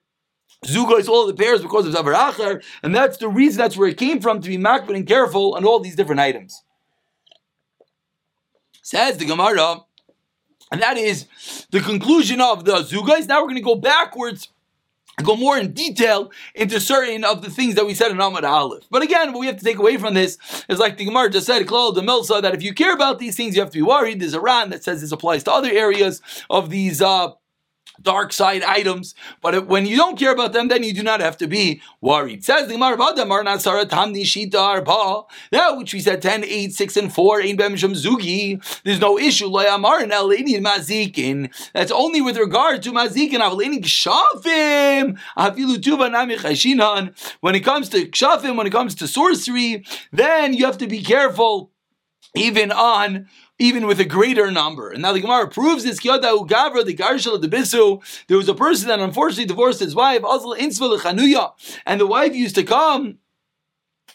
Zugos, 0.65 1.07
all 1.09 1.27
the 1.27 1.33
pairs 1.33 1.61
because 1.61 1.87
of 1.87 1.93
Davar 1.93 2.13
Acher, 2.13 2.63
and 2.83 2.95
that's 2.95 3.17
the 3.17 3.27
reason. 3.27 3.57
That's 3.57 3.75
where 3.75 3.89
it 3.89 3.97
came 3.97 4.21
from 4.21 4.41
to 4.41 4.47
be 4.47 4.57
makbid 4.57 4.95
and 4.95 5.07
careful 5.07 5.55
on 5.55 5.65
all 5.65 5.79
these 5.79 5.95
different 5.95 6.21
items. 6.21 6.63
Says 8.83 9.17
the 9.17 9.25
Gemara, 9.25 9.77
and 10.71 10.81
that 10.81 10.97
is 10.97 11.27
the 11.71 11.79
conclusion 11.79 12.39
of 12.39 12.65
the 12.65 12.77
Zugais. 12.83 13.27
Now 13.27 13.41
we're 13.41 13.47
going 13.47 13.55
to 13.55 13.61
go 13.61 13.75
backwards 13.75 14.49
go 15.21 15.35
more 15.35 15.57
in 15.57 15.73
detail 15.73 16.31
into 16.55 16.79
certain 16.79 17.23
of 17.23 17.41
the 17.41 17.49
things 17.49 17.75
that 17.75 17.85
we 17.85 17.93
said 17.93 18.11
in 18.11 18.17
Amad 18.17 18.43
Aleph. 18.43 18.85
But 18.89 19.01
again, 19.01 19.33
what 19.33 19.39
we 19.39 19.47
have 19.47 19.57
to 19.57 19.63
take 19.63 19.77
away 19.77 19.97
from 19.97 20.13
this 20.13 20.37
is 20.67 20.79
like 20.79 20.97
the 20.97 21.05
Gemara 21.05 21.29
just 21.29 21.45
said, 21.45 21.65
Klal 21.65 21.93
the 21.93 22.01
Milsa, 22.01 22.41
that 22.41 22.53
if 22.53 22.63
you 22.63 22.73
care 22.73 22.93
about 22.93 23.19
these 23.19 23.35
things, 23.35 23.55
you 23.55 23.61
have 23.61 23.71
to 23.71 23.77
be 23.77 23.83
worried. 23.83 24.19
There's 24.19 24.33
a 24.33 24.41
Ran 24.41 24.69
that 24.69 24.83
says 24.83 25.01
this 25.01 25.11
applies 25.11 25.43
to 25.43 25.51
other 25.51 25.71
areas 25.71 26.21
of 26.49 26.69
these 26.69 27.01
uh, 27.01 27.31
dark 28.01 28.33
side 28.33 28.63
items. 28.63 29.13
But 29.41 29.67
when 29.67 29.85
you 29.85 29.95
don't 29.95 30.17
care 30.17 30.31
about 30.31 30.53
them, 30.53 30.67
then 30.69 30.83
you 30.83 30.93
do 30.93 31.03
not 31.03 31.19
have 31.19 31.37
to 31.37 31.47
be 31.47 31.81
worried. 31.99 32.43
Says 32.43 32.67
the 32.67 32.73
Gemara 32.73 32.93
about 32.93 33.15
them, 33.15 33.29
that 35.51 35.77
which 35.77 35.93
we 35.93 35.99
said 35.99 36.21
10, 36.21 36.43
8, 36.43 36.73
6, 36.73 36.97
and 36.97 37.13
4, 37.13 37.41
zugi. 37.41 38.81
There's 38.83 38.99
no 38.99 39.19
issue. 39.19 39.47
mazikin. 40.61 41.49
That's 41.73 41.91
only 41.91 42.21
with 42.21 42.37
regard 42.37 42.83
to 42.83 42.91
mazikin. 42.91 43.41
When 47.41 47.55
it 47.55 47.59
comes 47.61 47.89
to 47.89 48.05
kshafim, 48.07 48.55
when 48.55 48.67
it 48.67 48.71
comes 48.71 48.95
to 48.95 49.07
sorcery, 49.07 49.85
then 50.11 50.53
you 50.53 50.65
have 50.65 50.77
to 50.79 50.87
be 50.87 51.01
careful 51.03 51.71
even 52.35 52.71
on 52.71 53.27
even 53.61 53.85
with 53.85 53.99
a 53.99 54.05
greater 54.05 54.49
number. 54.49 54.89
And 54.89 55.03
now 55.03 55.13
the 55.13 55.21
Gemara 55.21 55.47
proves 55.47 55.83
this. 55.83 55.99
Kiyada 55.99 56.35
Ugavra, 56.35 56.83
the 56.83 56.95
Garshal 56.95 57.35
of 57.35 57.43
the 57.43 57.47
Bisu, 57.47 58.01
there 58.27 58.37
was 58.37 58.49
a 58.49 58.55
person 58.55 58.87
that 58.87 58.99
unfortunately 58.99 59.45
divorced 59.45 59.79
his 59.79 59.93
wife, 59.93 60.23
and 60.23 62.01
the 62.01 62.07
wife 62.07 62.35
used 62.35 62.55
to 62.55 62.63
come 62.63 63.19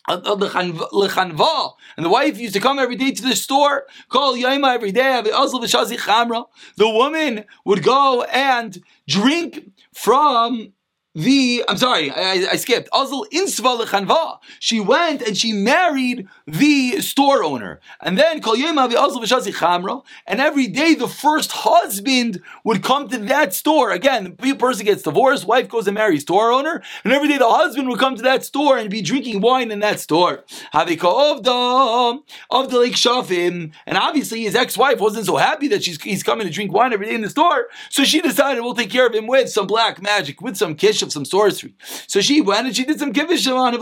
and 0.09 0.25
the 0.25 2.09
wife 2.09 2.39
used 2.39 2.55
to 2.55 2.61
come 2.61 2.79
every 2.79 2.95
day 2.97 3.11
to 3.11 3.23
the 3.23 3.35
store, 3.35 3.87
call 4.09 4.37
Yaima 4.37 4.75
every 4.75 4.93
day, 4.93 5.21
the 5.21 6.89
woman 6.89 7.45
would 7.65 7.83
go 7.83 8.23
and 8.23 8.83
drink 9.09 9.71
from 9.93 10.73
the 11.17 11.65
I'm 11.67 11.79
sorry, 11.79 12.11
I, 12.11 12.47
I 12.53 12.57
skipped. 12.57 12.91
Azul 12.93 13.27
insva 13.33 13.81
lechanva. 13.81 14.39
She 14.61 14.81
went 14.81 15.23
and 15.23 15.37
she 15.37 15.55
married 15.55 16.29
the 16.47 17.01
store 17.01 17.43
owner, 17.43 17.81
and 18.03 18.19
then 18.19 18.43
kol 18.43 18.55
chamra. 18.55 20.05
And 20.27 20.41
every 20.43 20.67
day 20.67 20.95
the 20.95 21.09
first 21.09 21.53
husband 21.53 22.43
would 22.65 22.83
come 22.83 23.09
to 23.09 23.17
that 23.17 23.55
store. 23.55 23.93
Again, 23.93 24.37
the 24.39 24.55
person 24.55 24.85
gets 24.85 25.03
divorced, 25.03 25.47
wife 25.47 25.71
goes 25.71 25.87
and 25.87 25.95
marries 25.95 26.21
store 26.21 26.53
owner, 26.53 26.83
and 27.03 27.15
every 27.15 27.29
day 27.29 27.39
the 27.39 27.49
husband 27.49 27.89
would 27.89 27.99
come 27.99 28.17
to 28.17 28.23
that 28.23 28.45
store 28.45 28.77
and 28.77 28.91
be 28.91 29.01
drinking 29.01 29.41
wine 29.41 29.71
in 29.71 29.81
that 29.81 30.01
store. 30.01 30.45
Havika 30.75 31.33
of 31.33 31.45
the 31.45 32.21
of 32.51 32.71
the 32.71 32.79
lake 32.79 32.93
shafim, 32.93 33.73
and 33.87 33.97
obviously 33.97 34.43
his 34.43 34.55
ex-wife 34.55 35.01
wasn't 35.01 35.25
so 35.25 35.37
happy 35.37 35.69
that 35.69 35.83
she's 35.83 36.01
he's 36.03 36.23
coming 36.23 36.47
to 36.47 36.53
drink 36.53 36.75
wine 36.75 36.93
every 36.93 37.07
day 37.07 37.15
in 37.15 37.23
the 37.23 37.31
store, 37.31 37.69
so 37.89 38.05
she 38.05 38.21
decided 38.21 38.61
we'll 38.61 38.75
take 38.75 38.91
care 38.91 39.07
of 39.07 39.15
him 39.15 39.27
with 39.27 39.49
some 39.49 39.67
black 39.67 40.03
magic, 40.03 40.43
with 40.43 40.59
some 40.59 40.75
kish 40.75 41.06
of 41.07 41.13
some 41.13 41.25
sorcery. 41.25 41.75
So 42.07 42.21
she 42.21 42.41
went 42.43 42.67
and 42.67 42.77
she 42.77 42.85
did 42.85 42.99
some 42.99 43.13
kivvish 43.13 43.47
on 43.51 43.75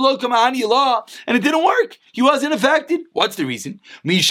law, 0.69 1.05
and 1.27 1.37
it 1.37 1.43
didn't 1.43 1.65
work. 1.65 1.99
He 2.13 2.23
wasn't 2.23 2.55
affected. 2.55 3.01
What's 3.13 3.35
the 3.35 3.45
reason? 3.45 3.81
Because 4.05 4.29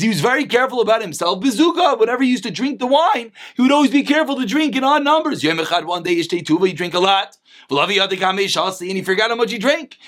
he 0.00 0.08
was 0.08 0.20
very 0.20 0.44
careful 0.44 0.80
about 0.80 1.02
himself. 1.02 1.40
Bizuka, 1.42 1.98
whenever 1.98 2.22
he 2.22 2.30
used 2.30 2.44
to 2.44 2.50
drink 2.52 2.78
the 2.78 2.86
wine, 2.86 3.32
he 3.56 3.62
would 3.62 3.72
always 3.72 3.90
be 3.90 4.04
careful 4.04 4.36
to 4.36 4.46
drink 4.46 4.76
in 4.76 4.84
odd 4.84 5.02
numbers. 5.02 5.42
One 5.44 6.02
day, 6.04 6.14
he 6.14 6.72
drink 6.72 6.94
a 6.94 7.00
lot. 7.00 7.36
And 7.70 8.96
he 8.96 9.02
forgot 9.02 9.30
how 9.30 9.36
much 9.36 9.50
he 9.50 9.58
drank. 9.58 9.98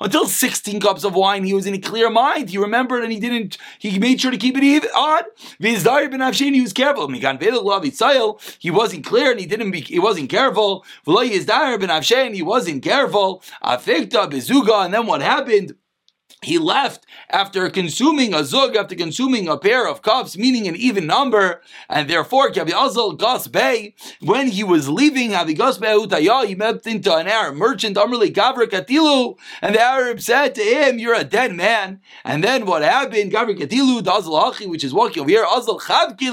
Until 0.00 0.26
16 0.26 0.80
cups 0.80 1.04
of 1.04 1.14
wine, 1.14 1.44
he 1.44 1.54
was 1.54 1.66
in 1.66 1.74
a 1.74 1.78
clear 1.78 2.10
mind. 2.10 2.50
He 2.50 2.58
remembered 2.58 3.02
and 3.02 3.12
he 3.12 3.18
didn't, 3.18 3.58
he 3.78 3.98
made 3.98 4.20
sure 4.20 4.30
to 4.30 4.36
keep 4.36 4.56
it 4.56 4.62
even 4.62 4.90
odd. 4.94 5.24
He 5.58 5.72
was 6.60 6.72
careful. 6.72 7.08
He 8.58 8.70
wasn't 8.70 9.04
clear 9.04 9.30
and 9.30 9.40
he 9.40 9.46
didn't 9.46 9.70
be, 9.70 9.80
he 9.80 9.98
wasn't 9.98 10.30
careful. 10.30 10.84
He 11.04 12.42
wasn't 12.42 12.82
careful. 12.82 13.42
And 13.62 14.94
then 14.94 15.06
what 15.06 15.22
happened? 15.22 15.74
He 16.42 16.58
left 16.58 17.04
after 17.28 17.68
consuming 17.68 18.32
a 18.32 18.44
zug, 18.44 18.74
after 18.74 18.94
consuming 18.94 19.46
a 19.46 19.58
pair 19.58 19.86
of 19.86 20.00
cups, 20.00 20.38
meaning 20.38 20.66
an 20.66 20.76
even 20.76 21.06
number, 21.06 21.60
and 21.88 22.08
therefore 22.08 22.50
Kabi 22.50 22.70
Azal 22.70 23.18
Gas 23.18 23.46
Bey, 23.46 23.94
when 24.20 24.48
he 24.48 24.64
was 24.64 24.88
leaving 24.88 25.34
Avi 25.34 25.54
Gas 25.54 25.76
Bey 25.76 25.90
he 26.46 26.54
met 26.54 26.86
into 26.86 27.14
an 27.14 27.26
Arab 27.26 27.56
merchant, 27.56 27.96
Amrli 27.96 28.32
Gavra 28.32 28.66
Katilu, 28.66 29.36
and 29.60 29.74
the 29.74 29.80
Arab 29.80 30.20
said 30.20 30.54
to 30.54 30.62
him, 30.62 30.98
You're 30.98 31.14
a 31.14 31.24
dead 31.24 31.52
man. 31.52 32.00
And 32.24 32.42
then 32.42 32.64
what 32.64 32.82
happened? 32.82 33.32
Gavra 33.32 33.58
Katilu, 33.58 34.00
Dazal 34.00 34.50
Achi, 34.50 34.66
which 34.66 34.84
is 34.84 34.94
walking 34.94 35.22
over 35.22 35.30
here, 35.30 35.44
Azal 35.44 35.80
Chavki 35.80 36.30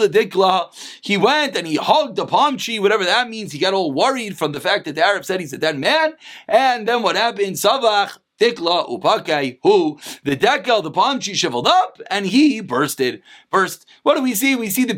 he 1.01 1.17
went 1.17 1.55
and 1.55 1.67
he 1.67 1.75
hugged 1.75 2.15
the 2.15 2.25
palm 2.25 2.57
tree, 2.57 2.79
whatever 2.79 3.03
that 3.03 3.29
means. 3.29 3.51
He 3.51 3.59
got 3.59 3.73
all 3.73 3.91
worried 3.91 4.37
from 4.37 4.51
the 4.51 4.59
fact 4.59 4.85
that 4.85 4.95
the 4.95 5.05
Arab 5.05 5.25
said 5.25 5.39
he's 5.39 5.53
a 5.53 5.57
dead 5.57 5.77
man. 5.77 6.13
And 6.47 6.87
then 6.87 7.01
what 7.01 7.15
happened? 7.15 7.55
Savach 7.55 8.17
Tikla 8.39 8.85
upakai 8.89 9.59
who 9.63 9.99
the 10.23 10.37
decal, 10.37 10.83
the 10.83 10.91
palm 10.91 11.19
tree 11.19 11.33
shriveled 11.33 11.67
up 11.67 11.99
and 12.09 12.27
he 12.27 12.61
bursted. 12.61 13.21
Burst. 13.49 13.85
What 14.03 14.15
do 14.15 14.23
we 14.23 14.35
see? 14.35 14.55
We 14.55 14.69
see 14.69 14.85
the, 14.85 14.93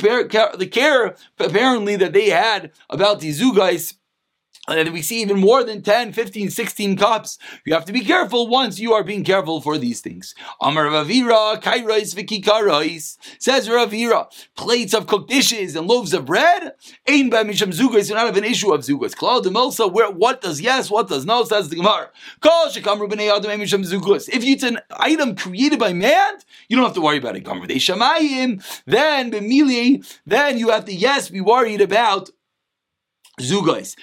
the 0.57 0.67
care 0.67 1.15
apparently 1.39 1.95
that 1.95 2.13
they 2.13 2.29
had 2.29 2.71
about 2.89 3.19
these 3.19 3.41
zugais 3.41 3.95
and 4.69 4.93
we 4.93 5.01
see 5.01 5.21
even 5.21 5.39
more 5.39 5.63
than 5.63 5.81
10, 5.81 6.13
15, 6.13 6.49
16 6.49 6.97
cups. 6.97 7.37
You 7.65 7.73
have 7.73 7.85
to 7.85 7.93
be 7.93 8.01
careful 8.01 8.47
once 8.47 8.79
you 8.79 8.93
are 8.93 9.03
being 9.03 9.23
careful 9.23 9.61
for 9.61 9.77
these 9.77 10.01
things. 10.01 10.35
Amar 10.61 10.85
Ravira, 10.85 11.61
Kairais 11.61 12.13
Vikikarais, 12.15 13.17
says 13.39 13.67
Ravira, 13.67 14.27
plates 14.55 14.93
of 14.93 15.07
cooked 15.07 15.29
dishes 15.29 15.75
and 15.75 15.87
loaves 15.87 16.13
of 16.13 16.25
bread, 16.25 16.73
Ain 17.07 17.29
Misham 17.29 17.71
Zugos, 17.71 18.09
you 18.09 18.15
not 18.15 18.25
have 18.25 18.37
an 18.37 18.43
issue 18.43 18.73
of 18.73 18.81
Zugos. 18.81 19.15
Klal 19.15 19.41
de 19.41 19.49
Milsa, 19.49 19.91
where 19.91 20.11
what 20.11 20.41
does 20.41 20.61
yes, 20.61 20.89
what 20.89 21.07
does 21.07 21.25
no, 21.25 21.43
says 21.43 21.69
the 21.69 21.75
Gemara. 21.75 22.09
If 24.31 24.43
it's 24.43 24.63
an 24.63 24.79
item 24.91 25.35
created 25.35 25.79
by 25.79 25.93
man, 25.93 26.33
you 26.67 26.75
don't 26.75 26.85
have 26.85 26.95
to 26.95 27.01
worry 27.01 27.17
about 27.17 27.35
it. 27.35 27.45
Then, 28.85 29.29
then 30.25 30.57
you 30.57 30.69
have 30.69 30.85
to, 30.85 30.93
yes, 30.93 31.29
be 31.29 31.41
worried 31.41 31.81
about 31.81 32.29
Zugais. 33.39 33.95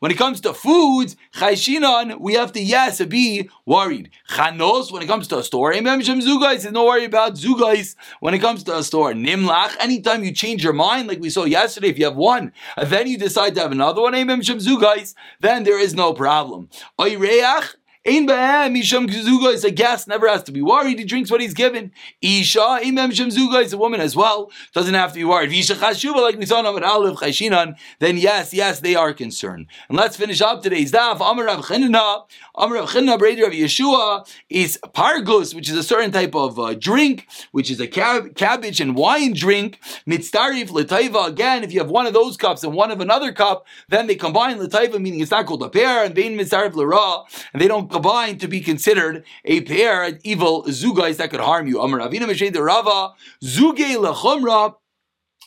When 0.00 0.10
it 0.10 0.18
comes 0.18 0.40
to 0.40 0.54
foods, 0.54 1.16
chayshinon, 1.34 2.20
we 2.20 2.34
have 2.34 2.52
to 2.52 2.60
yes 2.60 3.02
be 3.04 3.48
worried. 3.66 4.10
Chanos, 4.28 4.90
when 4.92 5.02
it 5.02 5.06
comes 5.06 5.28
to 5.28 5.38
a 5.38 5.42
store, 5.42 5.72
zugais 5.72 6.56
is 6.56 6.72
no 6.72 6.84
worry 6.86 7.04
about 7.04 7.34
zugais. 7.34 7.94
When 8.20 8.34
it 8.34 8.40
comes 8.40 8.64
to 8.64 8.76
a 8.76 8.82
store, 8.82 9.12
nimlach, 9.12 9.76
anytime 9.78 10.24
you 10.24 10.32
change 10.32 10.64
your 10.64 10.72
mind, 10.72 11.08
like 11.08 11.20
we 11.20 11.30
saw 11.30 11.44
yesterday, 11.44 11.88
if 11.88 11.98
you 11.98 12.06
have 12.06 12.16
one, 12.16 12.52
then 12.82 13.06
you 13.06 13.18
decide 13.18 13.54
to 13.54 13.60
have 13.60 13.72
another 13.72 14.02
one, 14.02 14.14
zugais, 14.14 15.14
then 15.40 15.64
there 15.64 15.78
is 15.78 15.94
no 15.94 16.12
problem. 16.14 16.68
Oyreach, 16.98 17.74
Ein 18.04 18.26
ba'em 18.26 18.74
misham 18.74 19.08
zuga 19.08 19.52
is 19.52 19.62
a 19.62 19.70
guest, 19.70 20.08
never 20.08 20.26
has 20.26 20.42
to 20.42 20.50
be 20.50 20.60
worried. 20.60 20.98
He 20.98 21.04
drinks 21.04 21.30
what 21.30 21.40
he's 21.40 21.54
given. 21.54 21.92
Isha 22.20 22.80
ein 22.82 22.96
ba'em 22.96 23.12
misham 23.12 23.28
zuga 23.28 23.62
is 23.62 23.72
a 23.72 23.78
woman 23.78 24.00
as 24.00 24.16
well, 24.16 24.50
doesn't 24.74 24.94
have 24.94 25.12
to 25.12 25.20
be 25.20 25.24
worried. 25.24 25.50
Visha 25.50 25.76
chashuva 25.76 26.16
like 26.16 26.36
we 26.36 26.44
saw 26.44 26.58
in 26.58 26.82
Aleph 26.82 27.18
Chashinan. 27.18 27.76
Then 28.00 28.16
yes, 28.16 28.52
yes, 28.52 28.80
they 28.80 28.96
are 28.96 29.12
concerned. 29.12 29.68
And 29.88 29.96
let's 29.96 30.16
finish 30.16 30.40
up 30.40 30.64
today's 30.64 30.90
daf. 30.90 31.20
Amar 31.20 31.44
Rav 31.44 31.64
Chinna, 31.66 32.24
Amar 32.56 32.78
Rav 32.78 32.90
Chinna, 32.90 33.16
Breder 33.16 33.46
of 33.46 33.52
Yeshua 33.52 34.28
is 34.50 34.80
pargus, 34.82 35.54
which 35.54 35.70
is 35.70 35.76
a 35.76 35.84
certain 35.84 36.10
type 36.10 36.34
of 36.34 36.58
uh, 36.58 36.74
drink, 36.74 37.28
which 37.52 37.70
is 37.70 37.78
a 37.78 37.86
cab- 37.86 38.34
cabbage 38.34 38.80
and 38.80 38.96
wine 38.96 39.32
drink. 39.32 39.78
Mitzarif 40.08 40.70
letaiva. 40.70 41.28
Again, 41.28 41.62
if 41.62 41.72
you 41.72 41.78
have 41.78 41.90
one 41.90 42.06
of 42.06 42.14
those 42.14 42.36
cups 42.36 42.64
and 42.64 42.74
one 42.74 42.90
of 42.90 43.00
another 43.00 43.30
cup, 43.30 43.64
then 43.90 44.08
they 44.08 44.16
combine 44.16 44.58
letaiva, 44.58 45.00
meaning 45.00 45.20
it's 45.20 45.30
not 45.30 45.46
called 45.46 45.62
a 45.62 45.68
pair, 45.68 46.04
and 46.04 46.16
bein 46.16 46.36
mitzarif 46.36 46.74
lera, 46.74 47.22
and 47.52 47.62
they 47.62 47.68
don't 47.68 47.91
combine 47.92 48.38
to 48.38 48.48
be 48.48 48.60
considered 48.60 49.24
a 49.44 49.60
pair, 49.62 50.04
of 50.04 50.18
evil 50.24 50.64
zugais 50.64 51.16
that 51.18 51.30
could 51.30 51.40
harm 51.40 51.66
you. 51.66 51.80
Amar 51.80 52.00
Ravina 52.00 52.26
Meshed 52.26 52.56
Rava, 52.56 53.14
zuge 53.42 53.96
lechumra 53.96 54.74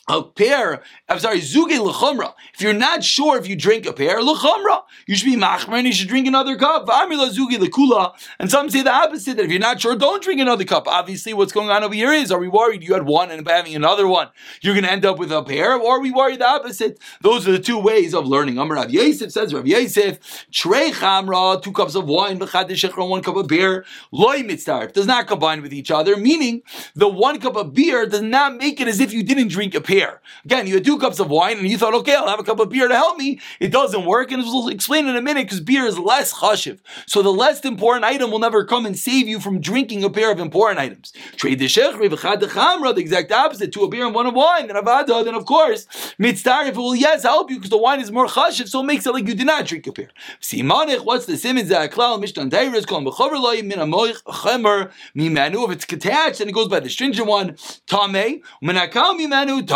a 0.08 0.22
pair, 0.22 0.82
I'm 1.08 1.18
sorry, 1.18 1.40
zuge 1.40 1.78
l'chumra. 1.78 2.34
If 2.54 2.60
you're 2.60 2.72
not 2.72 3.02
sure 3.02 3.36
if 3.38 3.48
you 3.48 3.56
drink 3.56 3.86
a 3.86 3.92
pair, 3.92 4.22
l'chumra, 4.22 4.82
you 5.06 5.16
should 5.16 5.26
be 5.26 5.36
machmer 5.36 5.78
and 5.78 5.86
you 5.86 5.92
should 5.92 6.08
drink 6.08 6.28
another 6.28 6.56
cup. 6.56 6.86
V'amila 6.86 7.30
zuge 7.30 7.58
l'kula. 7.58 8.12
And 8.38 8.48
some 8.48 8.70
say 8.70 8.82
the 8.82 8.92
opposite, 8.92 9.36
that 9.36 9.44
if 9.44 9.50
you're 9.50 9.58
not 9.58 9.80
sure, 9.80 9.96
don't 9.96 10.22
drink 10.22 10.40
another 10.40 10.64
cup. 10.64 10.86
Obviously, 10.86 11.34
what's 11.34 11.52
going 11.52 11.70
on 11.70 11.82
over 11.82 11.94
here 11.94 12.12
is, 12.12 12.30
are 12.30 12.38
we 12.38 12.46
worried 12.46 12.84
you 12.84 12.94
had 12.94 13.04
one 13.04 13.32
and 13.32 13.44
by 13.44 13.52
having 13.52 13.74
another 13.74 14.06
one, 14.06 14.28
you're 14.60 14.74
going 14.74 14.84
to 14.84 14.92
end 14.92 15.04
up 15.04 15.18
with 15.18 15.32
a 15.32 15.42
pair, 15.42 15.76
or 15.76 15.96
are 15.96 16.00
we 16.00 16.12
worried 16.12 16.38
the 16.38 16.46
opposite? 16.46 17.00
Those 17.22 17.48
are 17.48 17.52
the 17.52 17.58
two 17.58 17.78
ways 17.78 18.14
of 18.14 18.28
learning. 18.28 18.58
Amr 18.58 18.76
Rav 18.76 18.90
Yosef 18.90 19.32
says, 19.32 19.52
Rav 19.52 19.66
Yosef, 19.66 20.46
trei 20.52 20.92
chamra, 20.92 21.60
two 21.60 21.72
cups 21.72 21.96
of 21.96 22.06
wine, 22.06 22.38
v'chad 22.38 23.08
one 23.08 23.22
cup 23.22 23.36
of 23.36 23.48
beer, 23.48 23.84
loy 24.12 24.38
mitzarif, 24.42 24.92
does 24.92 25.06
not 25.06 25.26
combine 25.26 25.62
with 25.62 25.72
each 25.72 25.90
other, 25.90 26.16
meaning 26.16 26.62
the 26.94 27.08
one 27.08 27.40
cup 27.40 27.56
of 27.56 27.74
beer 27.74 28.06
does 28.06 28.22
not 28.22 28.56
make 28.56 28.80
it 28.80 28.86
as 28.86 29.00
if 29.00 29.12
you 29.12 29.24
didn't 29.24 29.48
drink 29.48 29.74
a 29.74 29.80
pair 29.80 29.95
beer. 29.96 30.20
Again, 30.44 30.66
you 30.66 30.74
had 30.74 30.84
two 30.84 30.98
cups 30.98 31.18
of 31.20 31.30
wine 31.30 31.58
and 31.58 31.68
you 31.68 31.78
thought, 31.78 31.94
okay, 31.94 32.14
I'll 32.14 32.28
have 32.28 32.40
a 32.40 32.44
cup 32.44 32.60
of 32.60 32.68
beer 32.68 32.88
to 32.88 32.94
help 32.94 33.16
me. 33.18 33.40
It 33.60 33.72
doesn't 33.72 34.04
work, 34.04 34.30
and 34.30 34.42
we'll 34.42 34.68
explain 34.68 35.06
in 35.06 35.16
a 35.16 35.22
minute 35.22 35.44
because 35.46 35.60
beer 35.60 35.86
is 35.86 35.98
less 35.98 36.34
chashiv. 36.34 36.78
So 37.06 37.22
the 37.22 37.32
less 37.32 37.60
important 37.64 38.04
item 38.04 38.30
will 38.30 38.38
never 38.38 38.64
come 38.64 38.84
and 38.84 38.96
save 38.98 39.26
you 39.26 39.40
from 39.40 39.60
drinking 39.60 40.04
a 40.04 40.10
pair 40.10 40.30
of 40.30 40.38
important 40.38 40.78
items. 40.80 41.12
Trade 41.36 41.58
the 41.58 41.66
shechri 41.66 42.10
the 42.10 43.00
exact 43.00 43.32
opposite, 43.32 43.72
to 43.72 43.84
a 43.84 43.88
beer 43.88 44.04
and 44.06 44.14
one 44.14 44.26
of 44.26 44.34
wine, 44.34 44.66
then 44.66 44.76
avada, 44.76 45.24
then 45.24 45.34
of 45.34 45.46
course, 45.46 45.86
mitzdarif 46.20 46.76
will 46.76 46.94
yes 46.94 47.22
help 47.22 47.50
you 47.50 47.56
because 47.56 47.70
the 47.70 47.78
wine 47.78 48.00
is 48.00 48.12
more 48.12 48.26
chashiv, 48.26 48.68
so 48.68 48.80
it 48.80 48.84
makes 48.84 49.06
it 49.06 49.12
like 49.12 49.26
you 49.26 49.34
did 49.34 49.46
not 49.46 49.64
drink 49.66 49.86
a 49.86 49.92
pair. 49.92 50.10
Simanich, 50.40 51.04
what's 51.04 51.26
the 51.26 51.36
simon 51.36 51.66
zaklal 51.66 52.22
mishtan 52.22 52.50
dairis 52.50 52.86
kol 52.86 53.00
mechover 53.02 53.40
loy 53.40 53.62
min 53.62 53.78
amoich 53.78 54.22
chemer 54.24 54.90
mimanu. 55.16 55.64
If 55.66 55.70
it's 55.76 55.92
attached, 55.92 56.38
then 56.38 56.48
it 56.50 56.52
goes 56.52 56.68
by 56.68 56.80
the 56.80 56.90
stringent 56.90 57.26
one. 57.26 57.52
Tameh 57.86 58.42
minakal 58.62 59.18
mimanu 59.18 59.66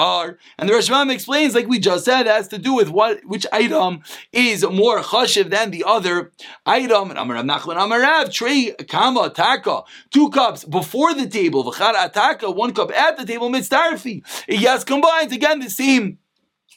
and 0.58 0.68
the 0.68 0.72
Rashbam 0.72 1.12
explains, 1.12 1.54
like 1.54 1.68
we 1.68 1.78
just 1.78 2.04
said, 2.04 2.26
has 2.26 2.48
to 2.48 2.58
do 2.58 2.74
with 2.74 2.90
what 2.90 3.20
which 3.24 3.46
item 3.52 4.02
is 4.32 4.64
more 4.64 5.00
chashiv 5.00 5.50
than 5.50 5.70
the 5.70 5.84
other 5.86 6.32
item. 6.66 7.10
And 7.10 7.18
Amarav 7.18 7.44
Nachman 7.44 7.76
Amarav, 7.76 8.32
trey 8.32 8.72
kama 8.88 9.30
taka, 9.30 9.82
two 10.10 10.30
cups 10.30 10.64
before 10.64 11.14
the 11.14 11.26
table, 11.26 11.64
v'char 11.64 11.94
ataka, 11.94 12.54
one 12.54 12.72
cup 12.72 12.90
at 12.92 13.16
the 13.16 13.24
table, 13.24 13.50
mitzdarfi. 13.50 14.22
Yes, 14.48 14.84
combines 14.84 15.32
again 15.32 15.60
the 15.60 15.70
same 15.70 16.18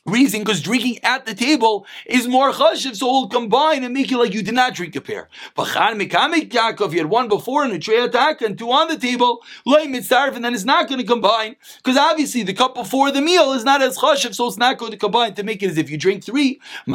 reason 0.05 0.41
because 0.41 0.61
drinking 0.61 0.99
at 1.03 1.25
the 1.25 1.33
table 1.33 1.85
is 2.05 2.27
more 2.27 2.51
chashiv, 2.51 2.95
so 2.95 3.07
it'll 3.07 3.29
combine 3.29 3.83
and 3.83 3.93
make 3.93 4.11
you 4.11 4.17
like 4.19 4.33
you 4.33 4.43
did 4.43 4.53
not 4.53 4.73
drink 4.73 4.95
a 4.95 5.01
pair. 5.01 5.29
But 5.55 5.67
Yaakov, 5.67 6.91
you 6.91 6.97
had 6.97 7.09
one 7.09 7.29
before 7.29 7.63
and 7.63 7.71
a 7.73 7.79
tray 7.79 7.99
attack 7.99 8.41
and 8.41 8.57
two 8.57 8.69
on 8.71 8.89
the 8.89 8.97
table, 8.97 9.41
loy 9.65 9.85
mitzarif, 9.85 10.35
and 10.35 10.43
then 10.43 10.53
it's 10.53 10.65
not 10.65 10.89
going 10.89 10.99
to 10.99 11.07
combine 11.07 11.55
because 11.77 11.97
obviously 11.97 12.43
the 12.43 12.53
cup 12.53 12.75
before 12.75 13.11
the 13.11 13.21
meal 13.21 13.53
is 13.53 13.63
not 13.63 13.81
as 13.81 13.97
chashiv, 13.97 14.35
so 14.35 14.47
it's 14.47 14.57
not 14.57 14.77
going 14.77 14.91
to 14.91 14.97
combine 14.97 15.33
to 15.35 15.43
make 15.43 15.63
it 15.63 15.69
as 15.69 15.77
if 15.77 15.89
you 15.89 15.97
drink 15.97 16.23
three. 16.23 16.59
The 16.85 16.93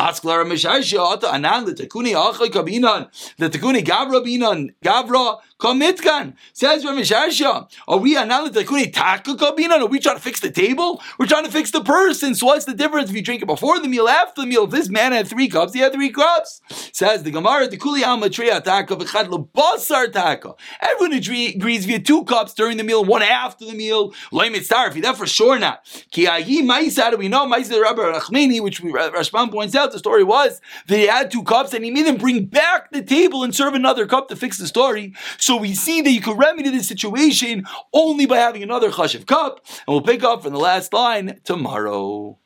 kabinan 2.48 3.08
the 3.38 3.48
tekuni 3.50 3.84
gavra 3.84 4.22
binan 4.24 4.74
gavra 4.84 5.38
kamitkan 5.58 6.34
says 6.52 6.84
Rameshashia. 6.84 7.68
Are 7.88 7.98
we 7.98 8.16
anan 8.16 8.52
the 8.52 8.64
tekuni 8.64 8.92
taka 8.92 9.34
kabinan? 9.34 9.80
Are 9.80 9.86
we 9.86 9.98
trying 9.98 10.16
to 10.16 10.22
fix 10.22 10.40
the 10.40 10.50
table? 10.50 11.02
We're 11.18 11.26
trying 11.26 11.44
to 11.44 11.50
fix 11.50 11.70
the 11.70 11.82
person. 11.82 12.34
So 12.34 12.46
what's 12.46 12.64
the 12.64 12.74
difference? 12.74 13.08
if 13.10 13.16
you 13.16 13.22
drink 13.22 13.42
it 13.42 13.46
before 13.46 13.78
the 13.80 13.88
meal, 13.88 14.08
after 14.08 14.42
the 14.42 14.46
meal. 14.46 14.64
If 14.64 14.70
this 14.70 14.88
man 14.88 15.12
had 15.12 15.28
three 15.28 15.48
cups, 15.48 15.74
he 15.74 15.80
had 15.80 15.92
three 15.92 16.10
cups. 16.10 16.60
Says 16.92 17.22
the 17.22 17.30
Gemara, 17.30 17.68
the 17.68 17.76
Kuli 17.76 18.04
Alma 18.04 18.28
Treya 18.28 18.62
Taka, 18.62 18.96
V'chad 18.96 19.28
Lebasar 19.28 20.12
Taka. 20.12 20.54
Everyone 20.80 21.16
agrees 21.16 21.84
via 21.86 22.00
two 22.00 22.24
cups 22.24 22.54
during 22.54 22.76
the 22.76 22.84
meal, 22.84 23.04
one 23.04 23.22
after 23.22 23.64
the 23.64 23.74
meal. 23.74 24.12
Loim 24.32 24.54
Mitzarfi, 24.54 25.02
that 25.02 25.16
for 25.16 25.26
sure 25.26 25.58
not. 25.58 25.84
Ki 26.10 26.26
Ayi 26.26 26.60
Maisa, 26.60 27.16
we 27.18 27.28
know 27.28 27.46
Maisa 27.46 27.80
Rabbi 27.80 28.02
Rachmeni, 28.02 28.60
which 28.60 28.80
we, 28.80 28.92
Rashbam 28.92 29.50
points 29.50 29.74
out, 29.74 29.92
the 29.92 29.98
story 29.98 30.24
was 30.24 30.60
that 30.86 30.96
he 30.96 31.06
had 31.06 31.30
two 31.30 31.42
cups 31.42 31.72
and 31.72 31.84
he 31.84 31.90
made 31.90 32.06
them 32.06 32.16
bring 32.16 32.44
back 32.46 32.90
the 32.90 33.02
table 33.02 33.42
and 33.44 33.54
serve 33.54 33.74
another 33.74 34.06
cup 34.06 34.28
to 34.28 34.36
fix 34.36 34.58
the 34.58 34.66
story. 34.66 35.14
We 35.56 35.74
see 35.74 36.00
that 36.00 36.10
you 36.10 36.20
can 36.20 36.36
remedy 36.36 36.70
this 36.70 36.88
situation 36.88 37.64
only 37.92 38.26
by 38.26 38.36
having 38.36 38.62
another 38.62 38.90
chashiv 38.90 39.26
cup. 39.26 39.64
And 39.86 39.94
we'll 39.94 40.02
pick 40.02 40.22
up 40.22 40.42
from 40.42 40.52
the 40.52 40.58
last 40.58 40.92
line 40.92 41.40
tomorrow. 41.44 42.38